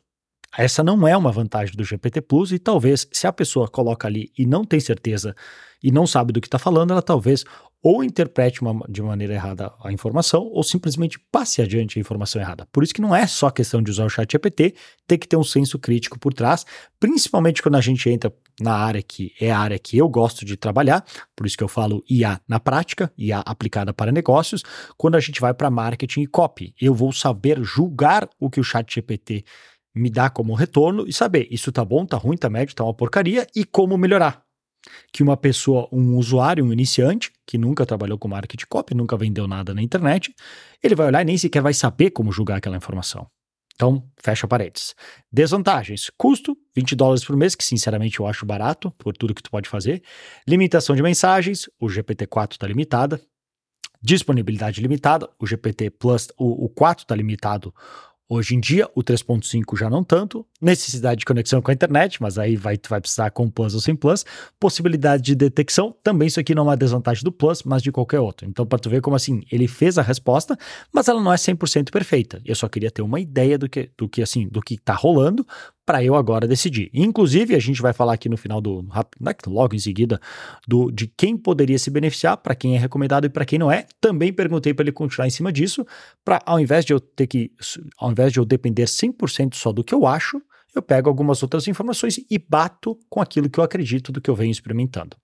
Essa 0.58 0.84
não 0.84 1.08
é 1.08 1.16
uma 1.16 1.32
vantagem 1.32 1.76
do 1.76 1.84
GPT 1.84 2.22
Plus 2.22 2.52
e 2.52 2.58
talvez 2.58 3.08
se 3.12 3.28
a 3.28 3.32
pessoa 3.32 3.68
coloca 3.68 4.08
ali 4.08 4.32
e 4.36 4.44
não 4.44 4.66
tem 4.66 4.80
certeza 4.80 5.36
e 5.84 5.92
não 5.92 6.08
sabe 6.08 6.34
do 6.34 6.42
que 6.42 6.48
está 6.48 6.58
falando, 6.58 6.92
ela 6.92 7.02
talvez 7.04 7.46
ou 7.84 8.04
interprete 8.04 8.62
uma, 8.62 8.84
de 8.90 9.02
maneira 9.04 9.36
errada 9.36 9.72
a 9.84 9.92
informação 9.92 10.50
ou 10.52 10.64
simplesmente 10.64 11.20
passe 11.32 11.62
adiante 11.62 12.00
a 12.00 12.02
informação 12.02 12.42
errada. 12.42 12.68
Por 12.72 12.84
isso 12.84 12.92
que 12.92 13.02
não 13.02 13.16
é 13.16 13.28
só 13.28 13.52
questão 13.52 13.84
de 13.84 13.92
usar 13.92 14.06
o 14.06 14.10
chat 14.10 14.32
GPT, 14.32 14.74
tem 15.06 15.20
que 15.20 15.28
ter 15.28 15.38
um 15.38 15.44
senso 15.44 15.78
crítico 15.78 16.18
por 16.18 16.34
trás, 16.34 16.66
principalmente 17.00 17.62
quando 17.62 17.76
a 17.76 17.82
gente 17.82 18.10
entra 18.10 18.34
na 18.60 18.74
área 18.74 19.04
que 19.04 19.34
é 19.40 19.52
a 19.52 19.60
área 19.60 19.78
que 19.78 19.96
eu 19.96 20.10
gosto 20.10 20.44
de 20.44 20.58
trabalhar, 20.58 21.06
por 21.36 21.46
isso 21.46 21.56
que 21.56 21.64
eu 21.64 21.68
falo 21.68 22.04
IA 22.10 22.42
na 22.48 22.60
prática, 22.60 23.12
IA 23.16 23.42
aplicada 23.42 23.94
para 23.94 24.12
negócios, 24.12 24.64
quando 24.98 25.14
a 25.14 25.20
gente 25.20 25.40
vai 25.40 25.54
para 25.54 25.70
marketing 25.70 26.22
e 26.22 26.28
copy. 26.28 26.74
Eu 26.82 26.96
vou 26.96 27.14
saber 27.14 27.64
julgar 27.64 28.28
o 28.40 28.50
que 28.50 28.60
o 28.60 28.64
chat 28.64 28.96
GPT 28.96 29.46
me 29.98 30.10
dá 30.10 30.30
como 30.30 30.54
retorno 30.54 31.06
e 31.08 31.14
saber 31.14 31.48
isso 31.52 31.72
tá 31.72 31.84
bom, 31.84 32.06
tá 32.06 32.18
ruim, 32.18 32.38
tá 32.38 32.50
médio, 32.50 32.76
tá 32.76 32.84
uma 32.84 32.94
porcaria 32.94 33.48
e 33.56 33.64
como 33.64 33.98
melhorar. 33.98 34.44
Que 35.12 35.22
uma 35.22 35.36
pessoa, 35.36 35.90
um 35.92 36.16
usuário, 36.16 36.64
um 36.64 36.72
iniciante, 36.72 37.32
que 37.46 37.58
nunca 37.58 37.86
trabalhou 37.86 38.18
com 38.18 38.28
marketing 38.28 38.66
copy, 38.70 38.96
nunca 38.96 39.18
vendeu 39.18 39.48
nada 39.48 39.74
na 39.74 39.82
internet, 39.82 40.34
ele 40.82 40.96
vai 40.96 41.08
olhar 41.08 41.22
e 41.22 41.26
nem 41.26 41.38
sequer 41.38 41.62
vai 41.62 41.74
saber 41.74 42.12
como 42.12 42.32
julgar 42.32 42.58
aquela 42.58 42.78
informação. 42.78 43.28
Então, 43.78 44.04
fecha 44.18 44.48
paredes. 44.48 44.96
Desvantagens: 45.32 46.10
custo, 46.18 46.58
20 46.76 46.96
dólares 46.96 47.24
por 47.24 47.38
mês, 47.38 47.54
que 47.54 47.64
sinceramente 47.64 48.20
eu 48.20 48.26
acho 48.26 48.46
barato 48.46 48.90
por 48.98 49.16
tudo 49.16 49.36
que 49.36 49.44
tu 49.44 49.52
pode 49.52 49.70
fazer. 49.70 50.02
Limitação 50.48 50.96
de 50.96 51.04
mensagens, 51.04 51.70
o 51.80 51.86
GPT-4 51.86 52.54
está 52.54 52.68
limitada. 52.68 53.22
Disponibilidade 54.02 54.82
limitada, 54.82 55.30
o 55.40 55.46
GPT 55.46 55.92
Plus, 55.92 56.28
o, 56.38 56.66
o 56.66 56.70
4 56.70 57.04
está 57.04 57.16
limitado 57.16 57.74
Hoje 58.30 58.56
em 58.56 58.60
dia, 58.60 58.90
o 58.94 59.02
3.5 59.02 59.78
já 59.78 59.90
não 59.90 60.04
tanto, 60.04 60.46
necessidade 60.62 61.20
de 61.20 61.26
conexão 61.26 61.62
com 61.62 61.72
a 61.72 61.74
internet, 61.74 62.22
mas 62.22 62.38
aí 62.38 62.58
vai, 62.58 62.78
vai 62.90 63.00
precisar 63.00 63.32
com 63.32 63.50
Plus 63.50 63.74
ou 63.74 63.80
sem 63.80 63.96
Plus, 63.96 64.26
possibilidade 64.60 65.24
de 65.24 65.34
detecção, 65.34 65.96
também 66.04 66.28
isso 66.28 66.38
aqui 66.38 66.54
não 66.54 66.64
é 66.64 66.66
uma 66.66 66.76
desvantagem 66.76 67.24
do 67.24 67.32
Plus, 67.32 67.64
mas 67.64 67.82
de 67.82 67.90
qualquer 67.90 68.20
outro. 68.20 68.46
Então, 68.46 68.66
para 68.66 68.80
tu 68.80 68.90
ver 68.90 69.00
como 69.00 69.16
assim, 69.16 69.44
ele 69.50 69.66
fez 69.66 69.98
a 69.98 70.02
resposta, 70.02 70.58
mas 70.92 71.08
ela 71.08 71.22
não 71.22 71.32
é 71.32 71.38
100% 71.38 71.90
perfeita. 71.90 72.42
Eu 72.44 72.56
só 72.56 72.68
queria 72.68 72.92
ter 72.92 73.02
uma 73.02 73.20
ideia 73.20 73.58
do 73.58 73.70
que, 73.70 73.90
do 73.98 74.10
que 74.10 74.22
assim, 74.22 74.46
do 74.50 74.62
que 74.62 74.78
tá 74.78 74.94
rolando, 74.94 75.48
para 75.88 76.04
eu 76.04 76.16
agora 76.16 76.46
decidir. 76.46 76.90
Inclusive, 76.94 77.56
a 77.56 77.60
gente 77.60 77.82
vai 77.82 77.94
falar 77.94 78.12
aqui 78.12 78.28
no 78.28 78.36
final 78.36 78.60
do 78.60 78.86
né, 79.22 79.34
logo 79.48 79.74
em 79.74 79.80
seguida 79.80 80.20
do 80.68 80.92
de 80.92 81.08
quem 81.08 81.38
poderia 81.38 81.80
se 81.80 81.90
beneficiar, 81.90 82.36
para 82.36 82.54
quem 82.54 82.76
é 82.76 82.78
recomendado 82.78 83.24
e 83.24 83.30
para 83.30 83.46
quem 83.46 83.58
não 83.58 83.72
é. 83.72 83.86
Também 84.02 84.34
perguntei 84.34 84.74
para 84.74 84.84
ele 84.84 84.92
continuar 84.92 85.28
em 85.28 85.30
cima 85.30 85.50
disso, 85.50 85.88
para 86.26 86.42
ao 86.46 86.60
invés 86.60 86.84
de 86.84 86.92
eu 86.92 87.00
ter 87.00 87.26
que 87.26 87.52
ao 87.98 88.12
invés 88.12 88.34
de 88.34 88.40
eu 88.40 88.44
depender 88.44 88.84
100% 88.84 89.56
só 89.56 89.72
do 89.72 89.82
que 89.82 89.96
eu 89.96 90.06
acho, 90.06 90.42
eu 90.78 90.82
pego 90.82 91.10
algumas 91.10 91.42
outras 91.44 91.68
informações 91.68 92.20
e 92.30 92.38
bato 92.38 92.98
com 93.10 93.22
aquilo 93.22 93.50
que 93.50 93.60
eu 93.60 93.64
acredito 93.64 94.12
do 94.12 94.22
que 94.22 94.30
eu 94.30 94.36
venho 94.36 94.52
experimentando. 94.52 95.18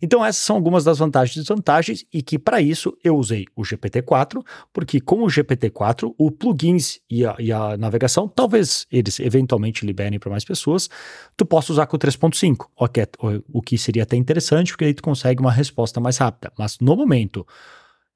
Então, 0.00 0.24
essas 0.24 0.42
são 0.42 0.56
algumas 0.56 0.84
das 0.84 0.98
vantagens 0.98 1.36
e 1.36 1.40
desvantagens, 1.40 2.04
e 2.12 2.22
que 2.22 2.38
para 2.38 2.60
isso 2.60 2.96
eu 3.04 3.16
usei 3.16 3.44
o 3.54 3.62
GPT-4, 3.62 4.42
porque 4.72 5.00
com 5.00 5.22
o 5.22 5.26
GPT-4, 5.26 6.14
o 6.18 6.30
plugins 6.30 6.98
e 7.10 7.24
a, 7.24 7.36
e 7.38 7.52
a, 7.52 7.76
navegação, 7.76 8.26
talvez 8.26 8.86
eles 8.90 9.20
eventualmente 9.20 9.84
liberem 9.84 10.18
para 10.18 10.30
mais 10.30 10.44
pessoas, 10.44 10.88
tu 11.36 11.44
possa 11.44 11.72
usar 11.72 11.86
com 11.86 11.96
o 11.96 12.00
3.5, 12.00 12.66
o, 13.52 13.62
que 13.62 13.76
seria 13.76 14.02
até 14.02 14.16
interessante, 14.16 14.72
porque 14.72 14.86
aí 14.86 14.94
tu 14.94 15.02
consegue 15.02 15.40
uma 15.40 15.52
resposta 15.52 16.00
mais 16.00 16.16
rápida. 16.16 16.52
Mas 16.58 16.78
no 16.80 16.96
momento, 16.96 17.46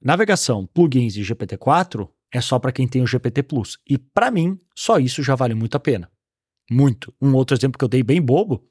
navegação, 0.02 0.66
plugins 0.66 1.16
e 1.16 1.22
GPT-4 1.22 2.08
é 2.32 2.40
só 2.40 2.58
para 2.58 2.72
quem 2.72 2.88
tem 2.88 3.00
o 3.00 3.06
GPT 3.06 3.44
Plus. 3.44 3.78
E 3.88 3.96
para 3.96 4.30
mim, 4.30 4.58
só 4.74 4.98
isso 4.98 5.22
já 5.22 5.36
vale 5.36 5.54
muito 5.54 5.76
a 5.76 5.80
pena. 5.80 6.10
Muito. 6.70 7.14
Um 7.20 7.34
outro 7.34 7.56
exemplo 7.56 7.78
que 7.78 7.84
eu 7.84 7.88
dei 7.88 8.02
bem 8.02 8.20
bobo, 8.20 8.66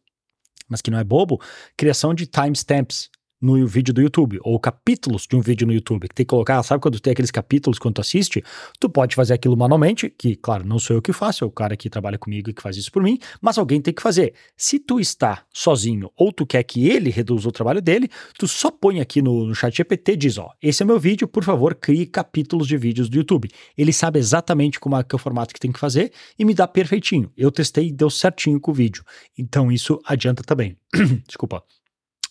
mas 0.67 0.81
que 0.81 0.89
não 0.89 0.99
é 0.99 1.03
bobo, 1.03 1.39
criação 1.77 2.13
de 2.13 2.25
timestamps 2.25 3.09
no 3.43 3.67
vídeo 3.67 3.93
do 3.93 4.01
YouTube, 4.01 4.39
ou 4.41 4.57
capítulos 4.57 5.27
de 5.27 5.35
um 5.35 5.41
vídeo 5.41 5.67
no 5.67 5.73
YouTube, 5.73 6.07
que 6.07 6.15
tem 6.15 6.25
que 6.25 6.29
colocar, 6.29 6.63
sabe 6.63 6.81
quando 6.81 6.97
tem 6.97 7.11
aqueles 7.11 7.29
capítulos 7.29 7.77
quando 7.77 7.95
tu 7.95 8.01
assiste? 8.01 8.41
Tu 8.79 8.89
pode 8.89 9.15
fazer 9.15 9.33
aquilo 9.33 9.57
manualmente, 9.57 10.09
que, 10.09 10.37
claro, 10.37 10.65
não 10.65 10.79
sou 10.79 10.95
eu 10.95 11.01
que 11.01 11.11
faço, 11.11 11.43
é 11.43 11.47
o 11.47 11.51
cara 11.51 11.75
que 11.75 11.89
trabalha 11.89 12.17
comigo 12.17 12.49
e 12.49 12.53
que 12.53 12.61
faz 12.61 12.77
isso 12.77 12.89
por 12.89 13.03
mim, 13.03 13.19
mas 13.41 13.57
alguém 13.57 13.81
tem 13.81 13.93
que 13.93 14.01
fazer. 14.01 14.33
Se 14.55 14.79
tu 14.79 14.97
está 14.97 15.43
sozinho 15.51 16.09
ou 16.15 16.31
tu 16.31 16.45
quer 16.45 16.63
que 16.63 16.87
ele 16.87 17.09
reduza 17.09 17.49
o 17.49 17.51
trabalho 17.51 17.81
dele, 17.81 18.09
tu 18.39 18.47
só 18.47 18.71
põe 18.71 19.01
aqui 19.01 19.21
no, 19.21 19.45
no 19.45 19.53
chat 19.53 19.75
GPT 19.75 20.15
diz, 20.15 20.37
ó, 20.37 20.49
esse 20.61 20.81
é 20.81 20.85
meu 20.85 20.97
vídeo, 20.97 21.27
por 21.27 21.43
favor, 21.43 21.75
crie 21.75 22.05
capítulos 22.05 22.65
de 22.65 22.77
vídeos 22.77 23.09
do 23.09 23.17
YouTube. 23.17 23.49
Ele 23.77 23.91
sabe 23.91 24.19
exatamente 24.19 24.79
como 24.79 24.95
é 24.95 25.03
que 25.03 25.13
é 25.13 25.17
o 25.17 25.19
formato 25.19 25.53
que 25.53 25.59
tem 25.59 25.71
que 25.71 25.79
fazer 25.79 26.13
e 26.39 26.45
me 26.45 26.53
dá 26.53 26.65
perfeitinho. 26.65 27.29
Eu 27.35 27.51
testei 27.51 27.87
e 27.87 27.91
deu 27.91 28.09
certinho 28.09 28.57
com 28.57 28.71
o 28.71 28.73
vídeo. 28.73 29.03
Então 29.37 29.69
isso 29.69 29.99
adianta 30.05 30.43
também. 30.43 30.77
Desculpa. 31.27 31.61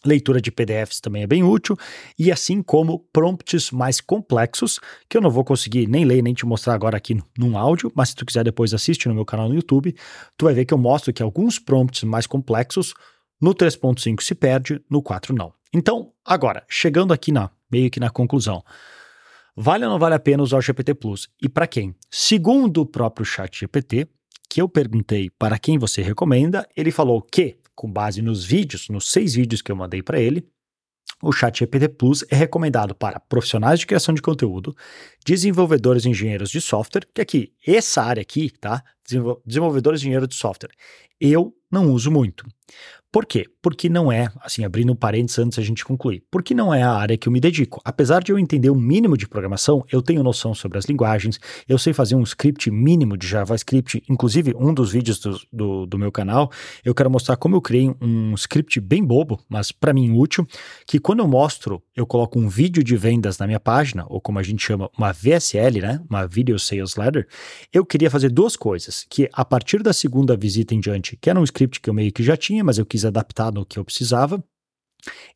Leitura 0.05 0.41
de 0.41 0.51
PDFs 0.51 1.01
também 1.01 1.23
é 1.23 1.27
bem 1.27 1.43
útil, 1.45 1.77
e 2.19 2.33
assim 2.33 2.63
como 2.63 3.07
prompts 3.13 3.71
mais 3.71 4.01
complexos, 4.01 4.81
que 5.09 5.17
eu 5.17 5.21
não 5.21 5.31
vou 5.31 5.45
conseguir 5.45 5.87
nem 5.87 6.05
ler 6.05 6.23
nem 6.23 6.35
te 6.35 6.45
mostrar 6.45 6.75
agora 6.75 6.97
aqui 6.97 7.19
num 7.39 7.57
áudio, 7.57 7.93
mas 7.95 8.11
se 8.11 8.17
tu 8.17 8.27
quiser 8.27 8.45
depois 8.45 8.75
assistir 8.75 9.09
no 9.09 9.15
meu 9.15 9.25
canal 9.25 9.49
no 9.49 9.55
YouTube, 9.55 9.95
tu 10.37 10.47
vai 10.47 10.55
ver 10.55 10.65
que 10.65 10.75
eu 10.75 10.79
mostro 10.79 11.13
que 11.13 11.23
alguns 11.23 11.59
prompts 11.59 12.03
mais 12.03 12.27
complexos 12.27 12.95
no 13.41 13.55
3.5 13.55 14.23
se 14.23 14.35
perde, 14.35 14.81
no 14.91 15.03
4 15.03 15.35
não. 15.35 15.53
Então, 15.75 16.13
agora, 16.25 16.65
chegando 16.69 17.13
aqui 17.13 17.33
na 17.33 17.51
meio 17.73 17.91
que 17.91 17.99
na 17.99 18.11
conclusão. 18.11 18.63
Vale 19.57 19.85
ou 19.85 19.91
não 19.91 19.99
vale 19.99 20.15
a 20.15 20.21
pena 20.21 20.43
usar 20.43 20.59
o 20.59 20.63
GPT 20.63 20.95
Plus? 20.95 21.29
E 21.41 21.49
para 21.49 21.67
quem? 21.67 21.95
Segundo 22.11 22.83
o 22.83 22.87
próprio 22.87 23.25
chat 23.25 23.59
GPT, 23.59 24.07
que 24.49 24.61
eu 24.61 24.69
perguntei 24.69 25.31
para 25.31 25.59
quem 25.59 25.79
você 25.79 26.03
recomenda, 26.03 26.69
ele 26.77 26.91
falou 26.91 27.23
que 27.23 27.57
com 27.75 27.91
base 27.91 28.23
nos 28.23 28.45
vídeos, 28.45 28.89
nos 28.89 29.11
seis 29.11 29.35
vídeos 29.35 29.63
que 29.63 29.71
eu 29.73 29.77
mandei 29.77 30.03
para 30.03 30.21
ele, 30.21 30.47
o 31.23 31.31
ChatGPT 31.31 31.89
Plus 31.89 32.25
é 32.29 32.35
recomendado 32.35 32.95
para 32.95 33.21
profissionais 33.21 33.79
de 33.79 33.87
criação 33.87 34.13
de 34.13 34.21
conteúdo, 34.21 34.75
desenvolvedores 35.25 36.05
e 36.05 36.09
engenheiros 36.09 36.51
de 36.51 36.61
software, 36.61 37.07
que 37.15 37.21
aqui, 37.21 37.53
essa 37.65 38.03
área 38.03 38.21
aqui, 38.21 38.51
tá? 38.51 38.83
Desenvolvedores 39.45 40.01
e 40.01 40.05
engenheiros 40.05 40.29
de 40.29 40.35
software, 40.35 40.73
eu 41.21 41.55
não 41.71 41.91
uso 41.91 42.11
muito. 42.11 42.45
Por 43.13 43.27
quê? 43.27 43.45
Porque 43.61 43.91
não 43.91 44.11
é, 44.11 44.33
assim, 44.41 44.65
abrindo 44.65 44.91
um 44.91 44.97
parênteses 44.97 45.39
antes 45.39 45.59
a 45.59 45.63
gente 45.63 45.85
concluir, 45.85 46.25
porque 46.31 46.55
não 46.55 46.73
é 46.73 46.83
a 46.83 46.93
área 46.93 47.19
que 47.19 47.29
eu 47.29 47.33
me 47.33 47.41
dedico. 47.41 47.79
Apesar 47.85 48.23
de 48.23 48.33
eu 48.33 48.39
entender 48.39 48.71
o 48.71 48.73
um 48.73 48.81
mínimo 48.81 49.19
de 49.19 49.29
programação, 49.29 49.85
eu 49.93 50.01
tenho 50.01 50.23
noção 50.23 50.55
sobre 50.55 50.79
as 50.79 50.87
linguagens, 50.87 51.39
eu 51.69 51.77
sei 51.77 51.93
fazer 51.93 52.15
um 52.15 52.23
script 52.23 52.71
mínimo 52.71 53.15
de 53.15 53.27
JavaScript, 53.27 54.03
inclusive 54.09 54.55
um 54.57 54.73
dos 54.73 54.93
vídeos 54.93 55.19
do, 55.19 55.39
do, 55.53 55.87
do 55.87 55.99
meu 55.99 56.11
canal, 56.11 56.51
eu 56.83 56.95
quero 56.95 57.11
mostrar 57.11 57.37
como 57.37 57.55
eu 57.55 57.61
criei 57.61 57.95
um 58.01 58.33
script 58.33 58.81
bem 58.81 59.05
bobo, 59.05 59.39
mas 59.47 59.71
para 59.71 59.93
mim 59.93 60.11
útil, 60.13 60.47
que 60.87 60.99
quando 60.99 61.19
eu 61.19 61.29
mostro, 61.29 61.83
eu 61.95 62.07
coloco 62.07 62.39
um 62.39 62.49
vídeo 62.49 62.83
de 62.83 62.97
vendas 62.97 63.37
na 63.37 63.47
minha 63.47 63.61
página, 63.61 64.07
ou 64.09 64.23
como 64.23 64.39
a 64.39 64.43
gente 64.43 64.65
chama, 64.65 64.89
uma 64.97 65.13
VSL, 65.13 65.83
né, 65.83 66.01
uma 66.09 66.27
Video 66.27 66.59
Sales 66.59 66.97
Letter, 66.97 67.29
eu 67.71 67.85
queria 67.85 68.11
fazer 68.11 68.31
duas 68.31 68.57
coisas, 68.57 69.02
que 69.09 69.29
a 69.33 69.45
partir 69.45 69.83
da 69.83 69.93
segunda 69.93 70.37
visita 70.37 70.75
em 70.75 70.81
diante, 70.81 71.17
que 71.17 71.31
era 71.31 71.41
um 71.41 71.45
script 71.45 71.81
que 71.81 71.89
eu 71.89 71.95
meio 71.95 72.13
que 72.13 72.23
já 72.23 72.37
tinha, 72.37 72.63
mas 72.63 72.79
eu 72.79 72.87
quis 72.87 73.05
adaptar 73.05 73.53
no 73.53 73.65
que 73.65 73.79
eu 73.79 73.85
precisava. 73.85 74.43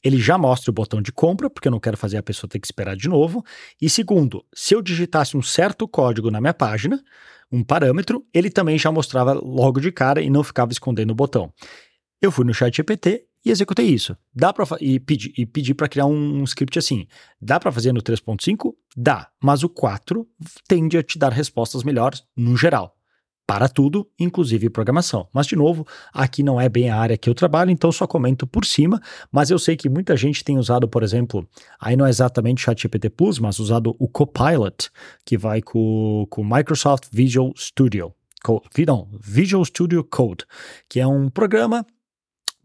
Ele 0.02 0.18
já 0.18 0.38
mostra 0.38 0.70
o 0.70 0.74
botão 0.74 1.02
de 1.02 1.12
compra, 1.12 1.50
porque 1.50 1.68
eu 1.68 1.72
não 1.72 1.80
quero 1.80 1.96
fazer 1.96 2.16
a 2.16 2.22
pessoa 2.22 2.48
ter 2.48 2.60
que 2.60 2.66
esperar 2.66 2.96
de 2.96 3.08
novo. 3.08 3.44
E 3.80 3.90
segundo, 3.90 4.44
se 4.54 4.74
eu 4.74 4.82
digitasse 4.82 5.36
um 5.36 5.42
certo 5.42 5.88
código 5.88 6.30
na 6.30 6.40
minha 6.40 6.54
página, 6.54 7.02
um 7.50 7.62
parâmetro, 7.62 8.24
ele 8.32 8.50
também 8.50 8.78
já 8.78 8.92
mostrava 8.92 9.32
logo 9.32 9.80
de 9.80 9.90
cara 9.90 10.20
e 10.20 10.30
não 10.30 10.44
ficava 10.44 10.72
escondendo 10.72 11.10
o 11.10 11.14
botão. 11.14 11.52
Eu 12.20 12.30
fui 12.30 12.44
no 12.44 12.54
chat 12.54 12.76
GPT 12.76 13.24
e 13.44 13.50
executei 13.50 13.86
isso. 13.86 14.16
Dá 14.34 14.52
para 14.52 14.64
e 14.80 14.98
pedi 14.98 15.32
e 15.36 15.44
pedi 15.44 15.74
para 15.74 15.88
criar 15.88 16.06
um, 16.06 16.40
um, 16.40 16.44
script 16.44 16.78
assim. 16.78 17.06
Dá 17.40 17.60
para 17.60 17.70
fazer 17.70 17.92
no 17.92 18.02
3.5? 18.02 18.72
Dá, 18.96 19.28
mas 19.42 19.62
o 19.62 19.68
4 19.68 20.26
tende 20.66 20.96
a 20.96 21.02
te 21.02 21.18
dar 21.18 21.32
respostas 21.32 21.84
melhores 21.84 22.24
no 22.36 22.56
geral 22.56 22.95
para 23.46 23.68
tudo, 23.68 24.08
inclusive 24.18 24.68
programação. 24.68 25.28
Mas, 25.32 25.46
de 25.46 25.54
novo, 25.54 25.86
aqui 26.12 26.42
não 26.42 26.60
é 26.60 26.68
bem 26.68 26.90
a 26.90 26.98
área 26.98 27.16
que 27.16 27.30
eu 27.30 27.34
trabalho, 27.34 27.70
então 27.70 27.92
só 27.92 28.06
comento 28.06 28.46
por 28.46 28.64
cima, 28.64 29.00
mas 29.30 29.50
eu 29.50 29.58
sei 29.58 29.76
que 29.76 29.88
muita 29.88 30.16
gente 30.16 30.42
tem 30.42 30.58
usado, 30.58 30.88
por 30.88 31.02
exemplo, 31.02 31.48
aí 31.80 31.96
não 31.96 32.06
é 32.06 32.10
exatamente 32.10 32.62
ChatGPT 32.62 33.10
Plus, 33.10 33.38
mas 33.38 33.58
usado 33.58 33.94
o 33.98 34.08
Copilot, 34.08 34.90
que 35.24 35.38
vai 35.38 35.62
com 35.62 36.26
o 36.36 36.44
Microsoft 36.44 37.04
Visual 37.12 37.52
Studio. 37.56 38.12
Não, 38.86 39.08
Visual 39.20 39.64
Studio 39.64 40.04
Code, 40.04 40.44
que 40.88 41.00
é 41.00 41.06
um 41.06 41.28
programa 41.28 41.84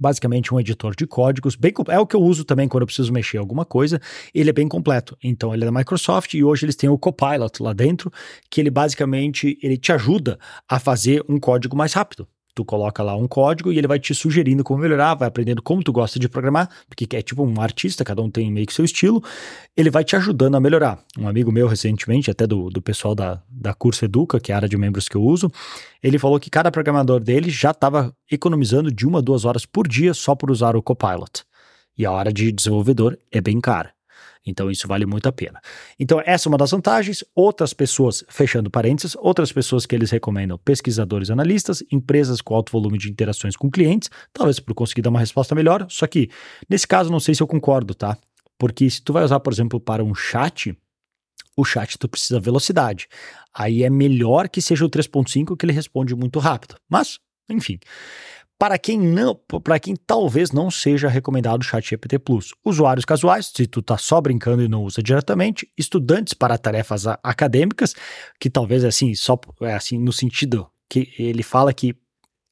basicamente 0.02 0.52
um 0.52 0.60
editor 0.60 0.96
de 0.96 1.06
códigos, 1.06 1.56
bem, 1.56 1.72
é 1.90 2.00
o 2.00 2.08
que 2.08 2.16
eu 2.16 2.22
uso 2.22 2.44
também 2.44 2.68
quando 2.68 2.82
eu 2.82 2.88
preciso 2.88 3.14
mexer 3.14 3.38
em 3.38 3.40
alguma 3.40 3.64
coisa, 3.64 4.02
ele 4.34 4.50
é 4.50 4.54
bem 4.54 4.68
completo. 4.68 5.16
Então 5.24 5.54
ele 5.54 5.64
é 5.64 5.66
da 5.68 5.72
Microsoft 5.72 6.34
e 6.34 6.44
hoje 6.44 6.66
eles 6.66 6.76
têm 6.76 6.90
o 6.90 6.98
Copilot 6.98 7.62
lá 7.62 7.72
dentro, 7.72 8.12
que 8.50 8.60
ele 8.60 8.72
basicamente 8.72 9.60
ele 9.62 9.78
te 9.78 9.92
ajuda 9.92 10.40
a 10.68 10.80
fazer 10.80 11.24
um 11.30 11.40
código 11.40 11.78
mais 11.78 11.94
rápido. 11.94 12.28
Tu 12.54 12.66
coloca 12.66 13.02
lá 13.02 13.16
um 13.16 13.28
código 13.28 13.72
e 13.72 13.78
ele 13.78 13.88
vai 13.88 14.00
te 14.00 14.14
sugerindo 14.14 14.64
como 14.64 14.82
melhorar, 14.82 15.16
vai 15.16 15.28
aprendendo 15.28 15.62
como 15.62 15.84
tu 15.84 15.92
gosta 15.92 16.20
de 16.20 16.28
programar, 16.28 16.70
porque 16.88 17.16
é 17.16 17.22
tipo 17.22 17.44
um 17.44 17.62
artista, 17.62 18.04
cada 18.04 18.22
um 18.22 18.30
tem 18.30 18.52
meio 18.52 18.68
que 18.68 18.74
seu 18.74 18.84
estilo. 18.84 19.24
Ele 19.76 19.90
vai 19.90 20.04
te 20.04 20.16
ajudando 20.16 20.56
a 20.56 20.60
melhorar. 20.60 21.00
Um 21.18 21.28
amigo 21.28 21.52
meu 21.52 21.68
recentemente, 21.68 22.30
até 22.30 22.46
do, 22.46 22.70
do 22.70 22.82
pessoal 22.82 23.16
da, 23.16 23.42
da 23.50 23.74
Curso 23.74 24.06
Educa, 24.06 24.40
que 24.40 24.52
é 24.52 24.56
a 24.56 24.58
área 24.58 24.70
de 24.70 24.78
membros 24.78 25.08
que 25.08 25.16
eu 25.16 25.24
uso, 25.24 25.52
ele 26.04 26.20
falou 26.20 26.40
que 26.40 26.50
cada 26.50 26.72
programador 26.72 27.20
dele 27.20 27.50
já 27.50 27.72
estava 27.72 28.14
economizando 28.30 28.92
de 28.92 29.08
uma 29.08 29.20
a 29.20 29.22
duas 29.22 29.46
horas 29.46 29.66
por 29.66 29.88
dia 29.88 30.14
só 30.14 30.36
por 30.36 30.52
usar 30.52 30.76
o 30.76 30.82
Copilot. 30.82 31.44
E 31.98 32.06
a 32.06 32.12
hora 32.12 32.32
de 32.32 32.52
desenvolvedor 32.52 33.18
é 33.32 33.40
bem 33.40 33.60
cara. 33.62 33.94
Então 34.46 34.72
isso 34.72 34.88
vale 34.88 35.06
muito 35.06 35.28
a 35.28 35.32
pena. 35.32 35.60
Então 36.00 36.22
essa 36.26 36.48
é 36.48 36.50
uma 36.50 36.58
das 36.58 36.72
vantagens. 36.72 37.24
Outras 37.36 37.74
pessoas, 37.74 38.24
fechando 38.28 38.70
parênteses, 38.70 39.16
outras 39.20 39.52
pessoas 39.52 39.86
que 39.86 39.96
eles 39.96 40.10
recomendam, 40.10 40.58
pesquisadores 40.58 41.30
analistas, 41.30 41.84
empresas 41.92 42.42
com 42.42 42.56
alto 42.56 42.72
volume 42.72 42.98
de 42.98 43.10
interações 43.10 43.56
com 43.56 43.70
clientes, 43.70 44.10
talvez 44.34 44.60
por 44.60 44.74
conseguir 44.74 45.02
dar 45.02 45.10
uma 45.10 45.20
resposta 45.20 45.54
melhor. 45.54 45.86
Só 45.90 46.08
que 46.08 46.30
nesse 46.70 46.88
caso 46.88 47.12
não 47.12 47.20
sei 47.20 47.36
se 47.36 47.44
eu 47.44 47.48
concordo, 47.48 47.94
tá? 47.94 48.18
Porque 48.58 48.90
se 48.90 49.02
tu 49.02 49.14
vai 49.14 49.24
usar, 49.24 49.40
por 49.40 49.54
exemplo, 49.54 49.80
para 49.80 50.04
um 50.04 50.14
chat, 50.14 50.76
o 51.58 51.66
chat 51.66 51.98
tu 51.98 52.08
precisa 52.08 52.40
velocidade. 52.40 53.08
Aí 53.54 53.84
é 53.84 53.90
melhor 53.90 54.48
que 54.50 54.62
seja 54.62 54.86
o 54.86 54.90
3.5 54.90 55.58
que 55.58 55.66
ele 55.66 55.74
responde 55.74 56.16
muito 56.16 56.40
rápido. 56.40 56.76
Mas, 56.90 57.20
enfim. 57.50 57.80
Para 58.62 58.78
quem 58.78 58.96
não, 58.96 59.34
para 59.64 59.80
quem 59.80 59.96
talvez 59.96 60.52
não 60.52 60.70
seja 60.70 61.08
recomendado 61.08 61.62
o 61.62 61.64
ChatGPT 61.64 62.20
Plus, 62.20 62.54
usuários 62.64 63.06
casuais, 63.06 63.52
se 63.52 63.66
tu 63.66 63.82
tá 63.82 63.98
só 63.98 64.22
brincando 64.22 64.62
e 64.62 64.68
não 64.68 64.84
usa 64.84 65.02
diretamente, 65.02 65.68
estudantes 65.76 66.36
para 66.36 66.60
tarefas 66.60 67.08
acadêmicas, 67.24 67.96
que 68.40 68.52
talvez 68.52 68.86
assim, 68.86 69.16
só 69.16 69.36
é 69.62 69.74
assim 69.74 69.98
no 69.98 70.14
sentido 70.14 70.68
que 70.88 71.12
ele 71.18 71.42
fala 71.42 71.74
que 71.74 71.96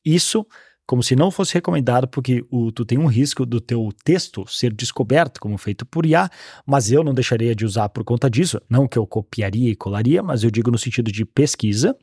isso 0.03 0.43
como 0.83 1.03
se 1.03 1.15
não 1.15 1.29
fosse 1.29 1.53
recomendado, 1.53 2.07
porque 2.07 2.43
o, 2.49 2.71
tu 2.71 2.83
tem 2.83 2.97
um 2.97 3.05
risco 3.05 3.45
do 3.45 3.61
teu 3.61 3.87
texto 4.03 4.43
ser 4.47 4.73
descoberto 4.73 5.39
como 5.39 5.59
feito 5.59 5.85
por 5.85 6.07
IA, 6.07 6.27
mas 6.65 6.91
eu 6.91 7.03
não 7.03 7.13
deixaria 7.13 7.53
de 7.53 7.63
usar 7.63 7.87
por 7.89 8.03
conta 8.03 8.27
disso, 8.27 8.59
não 8.67 8.87
que 8.87 8.97
eu 8.97 9.05
copiaria 9.05 9.69
e 9.69 9.75
colaria, 9.75 10.23
mas 10.23 10.43
eu 10.43 10.49
digo 10.49 10.71
no 10.71 10.77
sentido 10.79 11.11
de 11.11 11.23
pesquisa. 11.23 11.95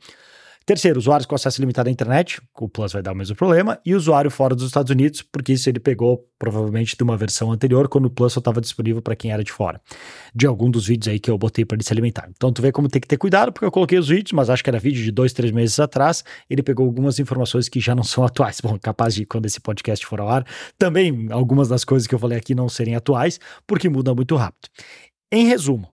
Terceiro, 0.67 0.99
usuários 0.99 1.25
com 1.25 1.33
acesso 1.33 1.61
limitado 1.61 1.87
à 1.87 1.91
internet, 1.93 2.41
o 2.59 2.67
Plus 2.67 2.91
vai 2.91 3.01
dar 3.01 3.13
o 3.13 3.15
mesmo 3.15 3.33
problema, 3.37 3.79
e 3.85 3.95
usuário 3.95 4.29
fora 4.29 4.53
dos 4.53 4.65
Estados 4.65 4.91
Unidos, 4.91 5.21
porque 5.21 5.53
isso 5.53 5.69
ele 5.69 5.79
pegou 5.79 6.29
provavelmente 6.37 6.97
de 6.97 7.01
uma 7.01 7.15
versão 7.15 7.53
anterior, 7.53 7.87
quando 7.87 8.07
o 8.07 8.09
Plus 8.09 8.33
só 8.33 8.39
estava 8.39 8.59
disponível 8.59 9.01
para 9.01 9.15
quem 9.15 9.31
era 9.31 9.41
de 9.45 9.49
fora, 9.49 9.79
de 10.35 10.45
algum 10.45 10.69
dos 10.69 10.85
vídeos 10.87 11.07
aí 11.07 11.21
que 11.21 11.31
eu 11.31 11.37
botei 11.37 11.63
para 11.63 11.77
ele 11.77 11.85
se 11.85 11.93
alimentar. 11.93 12.29
Então 12.35 12.51
tu 12.51 12.61
vê 12.61 12.73
como 12.73 12.89
tem 12.89 12.99
que 12.99 13.07
ter 13.07 13.15
cuidado, 13.15 13.53
porque 13.53 13.65
eu 13.65 13.71
coloquei 13.71 13.97
os 13.97 14.09
vídeos, 14.09 14.33
mas 14.33 14.49
acho 14.49 14.61
que 14.61 14.69
era 14.69 14.77
vídeo 14.77 15.01
de 15.01 15.09
dois, 15.09 15.31
três 15.31 15.53
meses 15.53 15.79
atrás, 15.79 16.21
ele 16.49 16.61
pegou 16.61 16.85
algumas 16.85 17.17
informações 17.17 17.69
que 17.69 17.79
já 17.79 17.95
não 17.95 18.03
são 18.03 18.25
atuais. 18.27 18.59
Bom, 18.59 18.77
capaz 18.77 19.15
de 19.15 19.25
quando 19.25 19.45
esse 19.45 19.61
podcast 19.61 20.05
for 20.05 20.19
ao 20.19 20.27
ar, 20.27 20.45
também 20.77 21.27
algumas 21.31 21.69
das 21.69 21.85
coisas 21.85 22.05
que 22.05 22.13
eu 22.13 22.19
falei 22.19 22.37
aqui 22.37 22.53
não 22.53 22.67
serem 22.67 22.93
atuais, 22.93 23.39
porque 23.65 23.87
mudam 23.87 24.13
muito 24.13 24.35
rápido. 24.35 24.67
Em 25.31 25.47
resumo, 25.47 25.87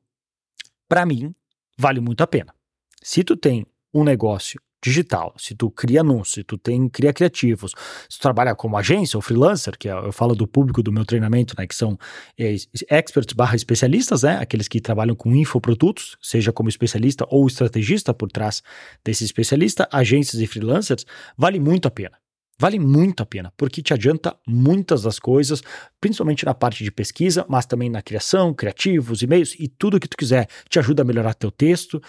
para 0.88 1.07
mim, 1.07 1.33
vale 1.78 2.00
muito 2.00 2.23
a 2.23 2.26
pena. 2.26 2.52
Se 3.00 3.23
tu 3.23 3.37
tem 3.37 3.64
um 3.95 4.05
negócio 4.05 4.61
digital, 4.85 5.33
se 5.39 5.55
tu 5.55 5.71
cria 5.71 6.03
anúncios, 6.03 6.35
se 6.35 6.45
tu 6.45 6.59
tem 6.59 6.87
cria 6.91 7.11
criativos, 7.11 7.73
se 8.07 8.19
tu 8.19 8.21
trabalha 8.21 8.55
como 8.55 8.77
agência 8.77 9.17
ou 9.17 9.23
freelancer, 9.23 9.79
que 9.79 9.89
é, 9.89 9.93
eu 9.93 10.13
falo 10.13 10.35
do 10.35 10.47
público 10.47 10.83
do 10.83 10.93
meu 10.93 11.07
treinamento, 11.07 11.55
né, 11.57 11.67
que 11.67 11.75
são 11.75 11.99
é, 12.39 12.55
experts 12.91 13.33
barra 13.33 13.57
especialistas, 13.57 14.25
né, 14.25 14.37
aqueles 14.39 14.69
que 14.69 14.83
trabalham 14.83 15.17
com 15.17 15.35
infoprodutos, 15.35 16.19
seja 16.21 16.53
como 16.53 16.69
especialista 16.69 17.27
ou 17.31 17.47
estrategista 17.47 18.13
por 18.13 18.31
trás 18.31 18.63
desse 19.03 19.25
especialista, 19.25 19.89
agências 19.91 20.43
e 20.43 20.47
freelancers, 20.47 21.07
vale 21.37 21.59
muito 21.59 21.89
a 21.89 21.91
pena. 21.91 22.19
Vale 22.57 22.79
muito 22.79 23.21
a 23.21 23.27
pena, 23.27 23.53
porque 23.57 23.83
te 23.83 23.93
adianta 23.93 24.37
muitas 24.47 25.03
das 25.03 25.19
coisas, 25.19 25.61
principalmente 26.01 26.45
na 26.45 26.55
parte 26.55 26.85
de 26.85 26.91
pesquisa, 26.93 27.45
mas 27.49 27.67
também 27.67 27.91
na 27.91 28.01
criação, 28.01 28.55
criativos, 28.55 29.23
e-mails 29.23 29.57
e 29.59 29.67
tudo 29.67 29.99
que 29.99 30.07
tu 30.07 30.17
quiser. 30.17 30.49
Te 30.69 30.79
ajuda 30.79 31.03
a 31.03 31.05
melhorar 31.05 31.35
teu 31.35 31.51
texto, 31.51 32.01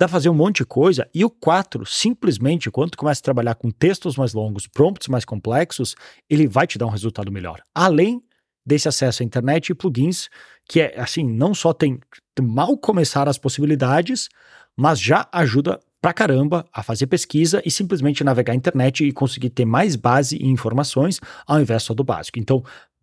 Dá 0.00 0.06
pra 0.06 0.08
fazer 0.08 0.28
um 0.28 0.34
monte 0.34 0.58
de 0.58 0.64
coisa. 0.64 1.08
E 1.12 1.24
o 1.24 1.30
4, 1.30 1.84
simplesmente, 1.84 2.70
quando 2.70 2.92
tu 2.92 2.98
começa 2.98 3.20
a 3.20 3.24
trabalhar 3.24 3.56
com 3.56 3.68
textos 3.68 4.16
mais 4.16 4.32
longos, 4.32 4.68
prompts 4.68 5.08
mais 5.08 5.24
complexos, 5.24 5.96
ele 6.30 6.46
vai 6.46 6.68
te 6.68 6.78
dar 6.78 6.86
um 6.86 6.90
resultado 6.90 7.32
melhor. 7.32 7.60
Além 7.74 8.22
desse 8.64 8.86
acesso 8.86 9.22
à 9.22 9.26
internet 9.26 9.70
e 9.70 9.74
plugins, 9.74 10.28
que 10.68 10.80
é 10.80 11.00
assim, 11.00 11.24
não 11.24 11.52
só 11.52 11.72
tem 11.72 11.98
mal 12.40 12.76
começar 12.78 13.28
as 13.28 13.38
possibilidades, 13.38 14.28
mas 14.76 15.00
já 15.00 15.26
ajuda 15.32 15.80
pra 16.00 16.12
caramba 16.12 16.64
a 16.72 16.82
fazer 16.82 17.08
pesquisa 17.08 17.60
e 17.64 17.70
simplesmente 17.70 18.22
navegar 18.22 18.52
a 18.52 18.56
internet 18.56 19.04
e 19.04 19.10
conseguir 19.10 19.50
ter 19.50 19.64
mais 19.64 19.96
base 19.96 20.36
e 20.36 20.46
informações 20.46 21.18
ao 21.44 21.60
invés 21.60 21.82
só 21.82 21.92
do 21.92 22.04
básico. 22.04 22.38
Então, 22.38 22.62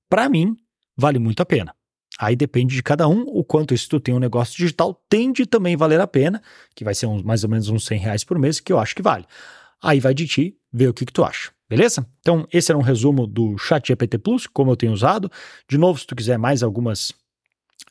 para 0.09 0.29
mim, 0.29 0.55
vale 0.95 1.19
muito 1.19 1.41
a 1.41 1.45
pena. 1.45 1.75
Aí 2.19 2.35
depende 2.35 2.75
de 2.75 2.83
cada 2.83 3.07
um, 3.07 3.23
o 3.27 3.43
quanto 3.43 3.77
se 3.77 3.89
tu 3.89 3.99
tem 3.99 4.13
um 4.13 4.19
negócio 4.19 4.55
digital, 4.57 4.93
tende 5.09 5.45
também 5.45 5.75
valer 5.75 5.99
a 5.99 6.07
pena, 6.07 6.41
que 6.73 6.83
vai 6.83 6.95
ser 6.95 7.07
uns, 7.07 7.21
mais 7.21 7.43
ou 7.43 7.49
menos 7.49 7.67
uns 7.69 7.85
100 7.85 7.99
reais 7.99 8.23
por 8.23 8.39
mês, 8.39 8.59
que 8.59 8.71
eu 8.71 8.79
acho 8.79 8.95
que 8.95 9.01
vale. 9.01 9.25
Aí 9.83 9.99
vai 9.99 10.13
de 10.13 10.25
ti 10.25 10.57
ver 10.71 10.87
o 10.87 10.93
que, 10.93 11.05
que 11.05 11.11
tu 11.11 11.23
acha, 11.23 11.51
beleza? 11.69 12.07
Então, 12.19 12.47
esse 12.51 12.71
era 12.71 12.77
um 12.77 12.81
resumo 12.81 13.27
do 13.27 13.57
Chat 13.57 13.87
GPT 13.87 14.17
Plus, 14.19 14.47
como 14.47 14.71
eu 14.71 14.77
tenho 14.77 14.93
usado. 14.93 15.29
De 15.69 15.77
novo, 15.77 15.99
se 15.99 16.07
tu 16.07 16.15
quiser 16.15 16.37
mais 16.37 16.63
algumas 16.63 17.11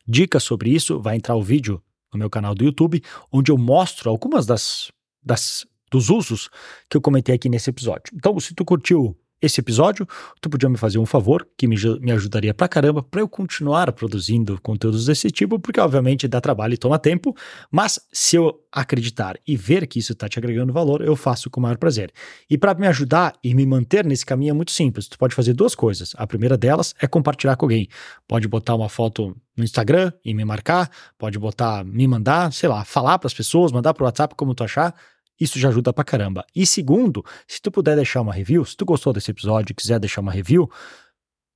dicas 0.07 0.43
sobre 0.43 0.71
isso, 0.71 0.99
vai 1.01 1.17
entrar 1.17 1.37
o 1.37 1.43
vídeo 1.43 1.83
no 2.13 2.19
meu 2.19 2.31
canal 2.31 2.55
do 2.55 2.65
YouTube, 2.65 3.03
onde 3.31 3.53
eu 3.53 3.59
mostro 3.59 4.09
algumas 4.09 4.47
das, 4.47 4.91
das 5.23 5.67
dos 5.91 6.11
usos 6.11 6.49
que 6.89 6.97
eu 6.97 7.01
comentei 7.01 7.35
aqui 7.35 7.49
nesse 7.49 7.71
episódio. 7.71 8.13
Então, 8.15 8.39
se 8.41 8.55
tu 8.55 8.65
curtiu 8.65 9.17
esse 9.45 9.61
episódio, 9.61 10.07
tu 10.41 10.49
podia 10.49 10.69
me 10.69 10.77
fazer 10.77 10.99
um 10.99 11.07
favor, 11.07 11.47
que 11.57 11.67
me, 11.67 11.77
me 12.01 12.13
ajudaria 12.13 12.55
pra 12.55 12.69
caramba, 12.69 13.03
para 13.03 13.21
eu 13.21 13.29
continuar 13.29 13.93
produzindo 13.93 14.59
conteúdos 14.61 15.07
desse 15.07 15.31
tipo, 15.31 15.59
porque 15.59 15.81
obviamente 15.81 16.27
dá 16.27 16.41
trabalho 16.41 16.75
e 16.75 16.77
toma 16.77 16.99
tempo, 16.99 17.35
mas 17.71 18.01
se 18.13 18.37
eu 18.37 18.61
acreditar 18.73 19.39
e 19.47 19.57
ver 19.57 19.87
que 19.87 19.99
isso 19.99 20.13
está 20.13 20.29
te 20.29 20.39
agregando 20.39 20.73
valor, 20.73 21.03
eu 21.03 21.15
faço 21.15 21.49
com 21.49 21.61
o 21.61 21.63
maior 21.63 21.77
prazer. 21.77 22.13
E 22.51 22.59
para 22.59 22.75
me 22.75 22.87
ajudar 22.87 23.35
e 23.43 23.55
me 23.55 23.65
manter 23.65 24.05
nesse 24.05 24.27
caminho 24.27 24.51
é 24.51 24.55
muito 24.55 24.73
simples, 24.73 25.07
tu 25.07 25.19
pode 25.19 25.35
fazer 25.35 25.53
duas 25.53 25.75
coisas. 25.75 26.13
A 26.17 26.27
primeira 26.27 26.57
delas 26.57 26.95
é 27.01 27.07
compartilhar 27.07 27.57
com 27.57 27.67
alguém. 27.67 27.89
Pode 28.27 28.49
botar 28.49 28.75
uma 28.75 28.89
foto 28.89 29.37
no 29.57 29.63
Instagram 29.63 30.13
e 30.25 30.35
me 30.35 30.45
marcar, 30.45 30.91
pode 31.17 31.39
botar, 31.39 31.85
me 31.85 32.07
mandar, 32.09 32.53
sei 32.53 32.69
lá, 32.69 32.85
falar 32.85 33.19
para 33.19 33.29
as 33.29 33.35
pessoas, 33.35 33.71
mandar 33.71 33.95
pro 33.95 34.05
WhatsApp 34.05 34.35
como 34.35 34.55
tu 34.55 34.65
achar, 34.65 34.95
isso 35.41 35.59
já 35.59 35.69
ajuda 35.69 35.93
pra 35.93 36.05
caramba. 36.05 36.45
E 36.55 36.67
segundo, 36.67 37.25
se 37.47 37.61
tu 37.61 37.71
puder 37.71 37.97
deixar 37.97 38.21
uma 38.21 38.33
review, 38.33 38.65
se 38.65 38.77
tu 38.77 38.85
gostou 38.85 39.13
desse 39.13 39.31
episódio 39.31 39.73
e 39.73 39.75
quiser 39.75 39.99
deixar 39.99 40.21
uma 40.21 40.33
review 40.33 40.71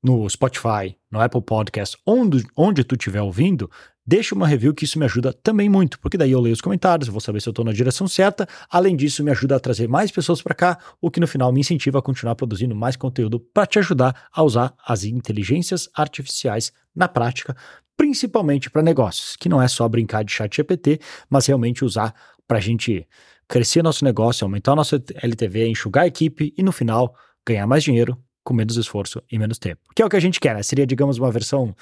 no 0.03 0.29
Spotify, 0.29 0.97
no 1.11 1.21
Apple 1.21 1.43
Podcast, 1.43 1.97
onde, 2.07 2.45
onde 2.57 2.85
tu 2.85 2.95
estiver 2.95 3.21
ouvindo, 3.21 3.71
deixa 4.07 4.35
uma 4.35 4.47
review 4.47 4.73
que 4.73 4.85
isso 4.85 4.99
me 4.99 5.05
ajuda 5.05 5.33
também 5.33 5.69
muito, 5.69 5.99
porque 6.01 6.17
daí 6.17 6.31
eu 6.31 6.41
leio 6.41 6.53
os 6.53 6.61
comentários, 6.61 7.09
vou 7.09 7.21
saber 7.21 7.41
se 7.41 7.49
eu 7.49 7.51
estou 7.51 7.65
na 7.65 7.73
direção 7.73 8.07
certa. 8.07 8.49
Além 8.71 8.97
disso, 8.97 9.25
me 9.25 9.31
ajuda 9.31 9.57
a 9.57 9.61
trazer 9.61 9.89
mais 9.89 10.11
pessoas 10.11 10.41
para 10.41 10.55
cá, 10.55 10.79
o 11.01 11.11
que 11.11 11.21
no 11.21 11.27
final 11.27 11.53
me 11.53 11.61
incentiva 11.61 11.99
a 11.99 12.03
continuar 12.03 12.37
produzindo 12.37 12.75
mais 12.75 12.97
conteúdo 12.97 13.41
para 13.41 13.67
te 13.67 13.79
ajudar 13.79 14.29
a 14.33 14.43
usar 14.43 14.73
as 14.87 15.05
inteligências 15.05 15.89
artificiais 15.95 16.73
na 16.95 17.09
prática, 17.09 17.57
principalmente 17.97 18.71
para 18.71 18.81
negócios, 18.81 19.37
que 19.37 19.49
não 19.49 19.61
é 19.61 19.67
só 19.67 19.89
brincar 19.89 20.23
de 20.23 20.33
chat 20.33 20.57
GPT, 20.57 21.01
mas 21.29 21.47
realmente 21.47 21.85
usar 21.85 22.15
para 22.47 22.59
a 22.59 22.61
gente 22.61 23.07
crescer 23.49 23.83
nosso 23.83 24.05
negócio, 24.05 24.45
aumentar 24.45 24.77
nosso 24.77 24.97
LTV, 25.15 25.69
enxugar 25.69 26.05
a 26.05 26.07
equipe 26.07 26.53
e 26.57 26.63
no 26.63 26.71
final 26.71 27.15
ganhar 27.47 27.67
mais 27.67 27.83
dinheiro 27.83 28.17
com 28.45 28.55
menos 28.55 28.77
esforço 28.77 29.23
e 29.31 29.39
menos 29.39 29.59
tempo. 29.59 29.81
Que 29.95 30.03
é 30.03 30.07
o 30.07 30.09
que 30.09 30.17
a 30.17 30.21
gente 30.21 30.39
quer, 30.39 30.55
né? 30.55 30.63
Seria, 30.63 30.87
digamos, 30.87 31.19
uma 31.19 31.31
versão 31.31 31.75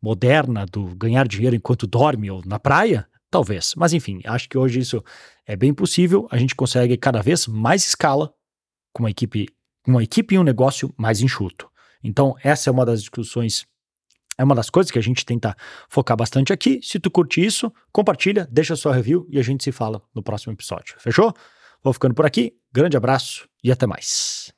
moderna 0.00 0.66
do 0.66 0.94
ganhar 0.94 1.26
dinheiro 1.26 1.56
enquanto 1.56 1.86
dorme 1.86 2.30
ou 2.30 2.42
na 2.44 2.58
praia? 2.58 3.08
Talvez. 3.30 3.72
Mas 3.76 3.92
enfim, 3.92 4.20
acho 4.24 4.48
que 4.48 4.58
hoje 4.58 4.80
isso 4.80 5.02
é 5.46 5.56
bem 5.56 5.72
possível. 5.72 6.28
A 6.30 6.36
gente 6.36 6.54
consegue 6.54 6.96
cada 6.96 7.22
vez 7.22 7.46
mais 7.46 7.82
escala 7.82 8.32
com 8.92 9.02
uma 9.02 9.10
equipe, 9.10 9.48
uma 9.86 10.02
equipe 10.02 10.34
e 10.34 10.38
um 10.38 10.44
negócio 10.44 10.92
mais 10.96 11.20
enxuto. 11.20 11.68
Então, 12.04 12.36
essa 12.42 12.68
é 12.68 12.72
uma 12.72 12.84
das 12.84 13.00
discussões 13.00 13.64
é 14.42 14.44
uma 14.44 14.54
das 14.54 14.68
coisas 14.68 14.90
que 14.90 14.98
a 14.98 15.02
gente 15.02 15.24
tenta 15.24 15.56
focar 15.88 16.16
bastante 16.16 16.52
aqui. 16.52 16.80
Se 16.82 16.98
tu 16.98 17.10
curte 17.10 17.44
isso, 17.44 17.72
compartilha, 17.92 18.46
deixa 18.50 18.74
sua 18.74 18.92
review 18.92 19.26
e 19.30 19.38
a 19.38 19.42
gente 19.42 19.62
se 19.62 19.70
fala 19.70 20.02
no 20.14 20.22
próximo 20.22 20.52
episódio. 20.52 20.96
Fechou? 20.98 21.32
Vou 21.82 21.92
ficando 21.92 22.14
por 22.14 22.26
aqui. 22.26 22.52
Grande 22.72 22.96
abraço 22.96 23.48
e 23.62 23.70
até 23.70 23.86
mais. 23.86 24.52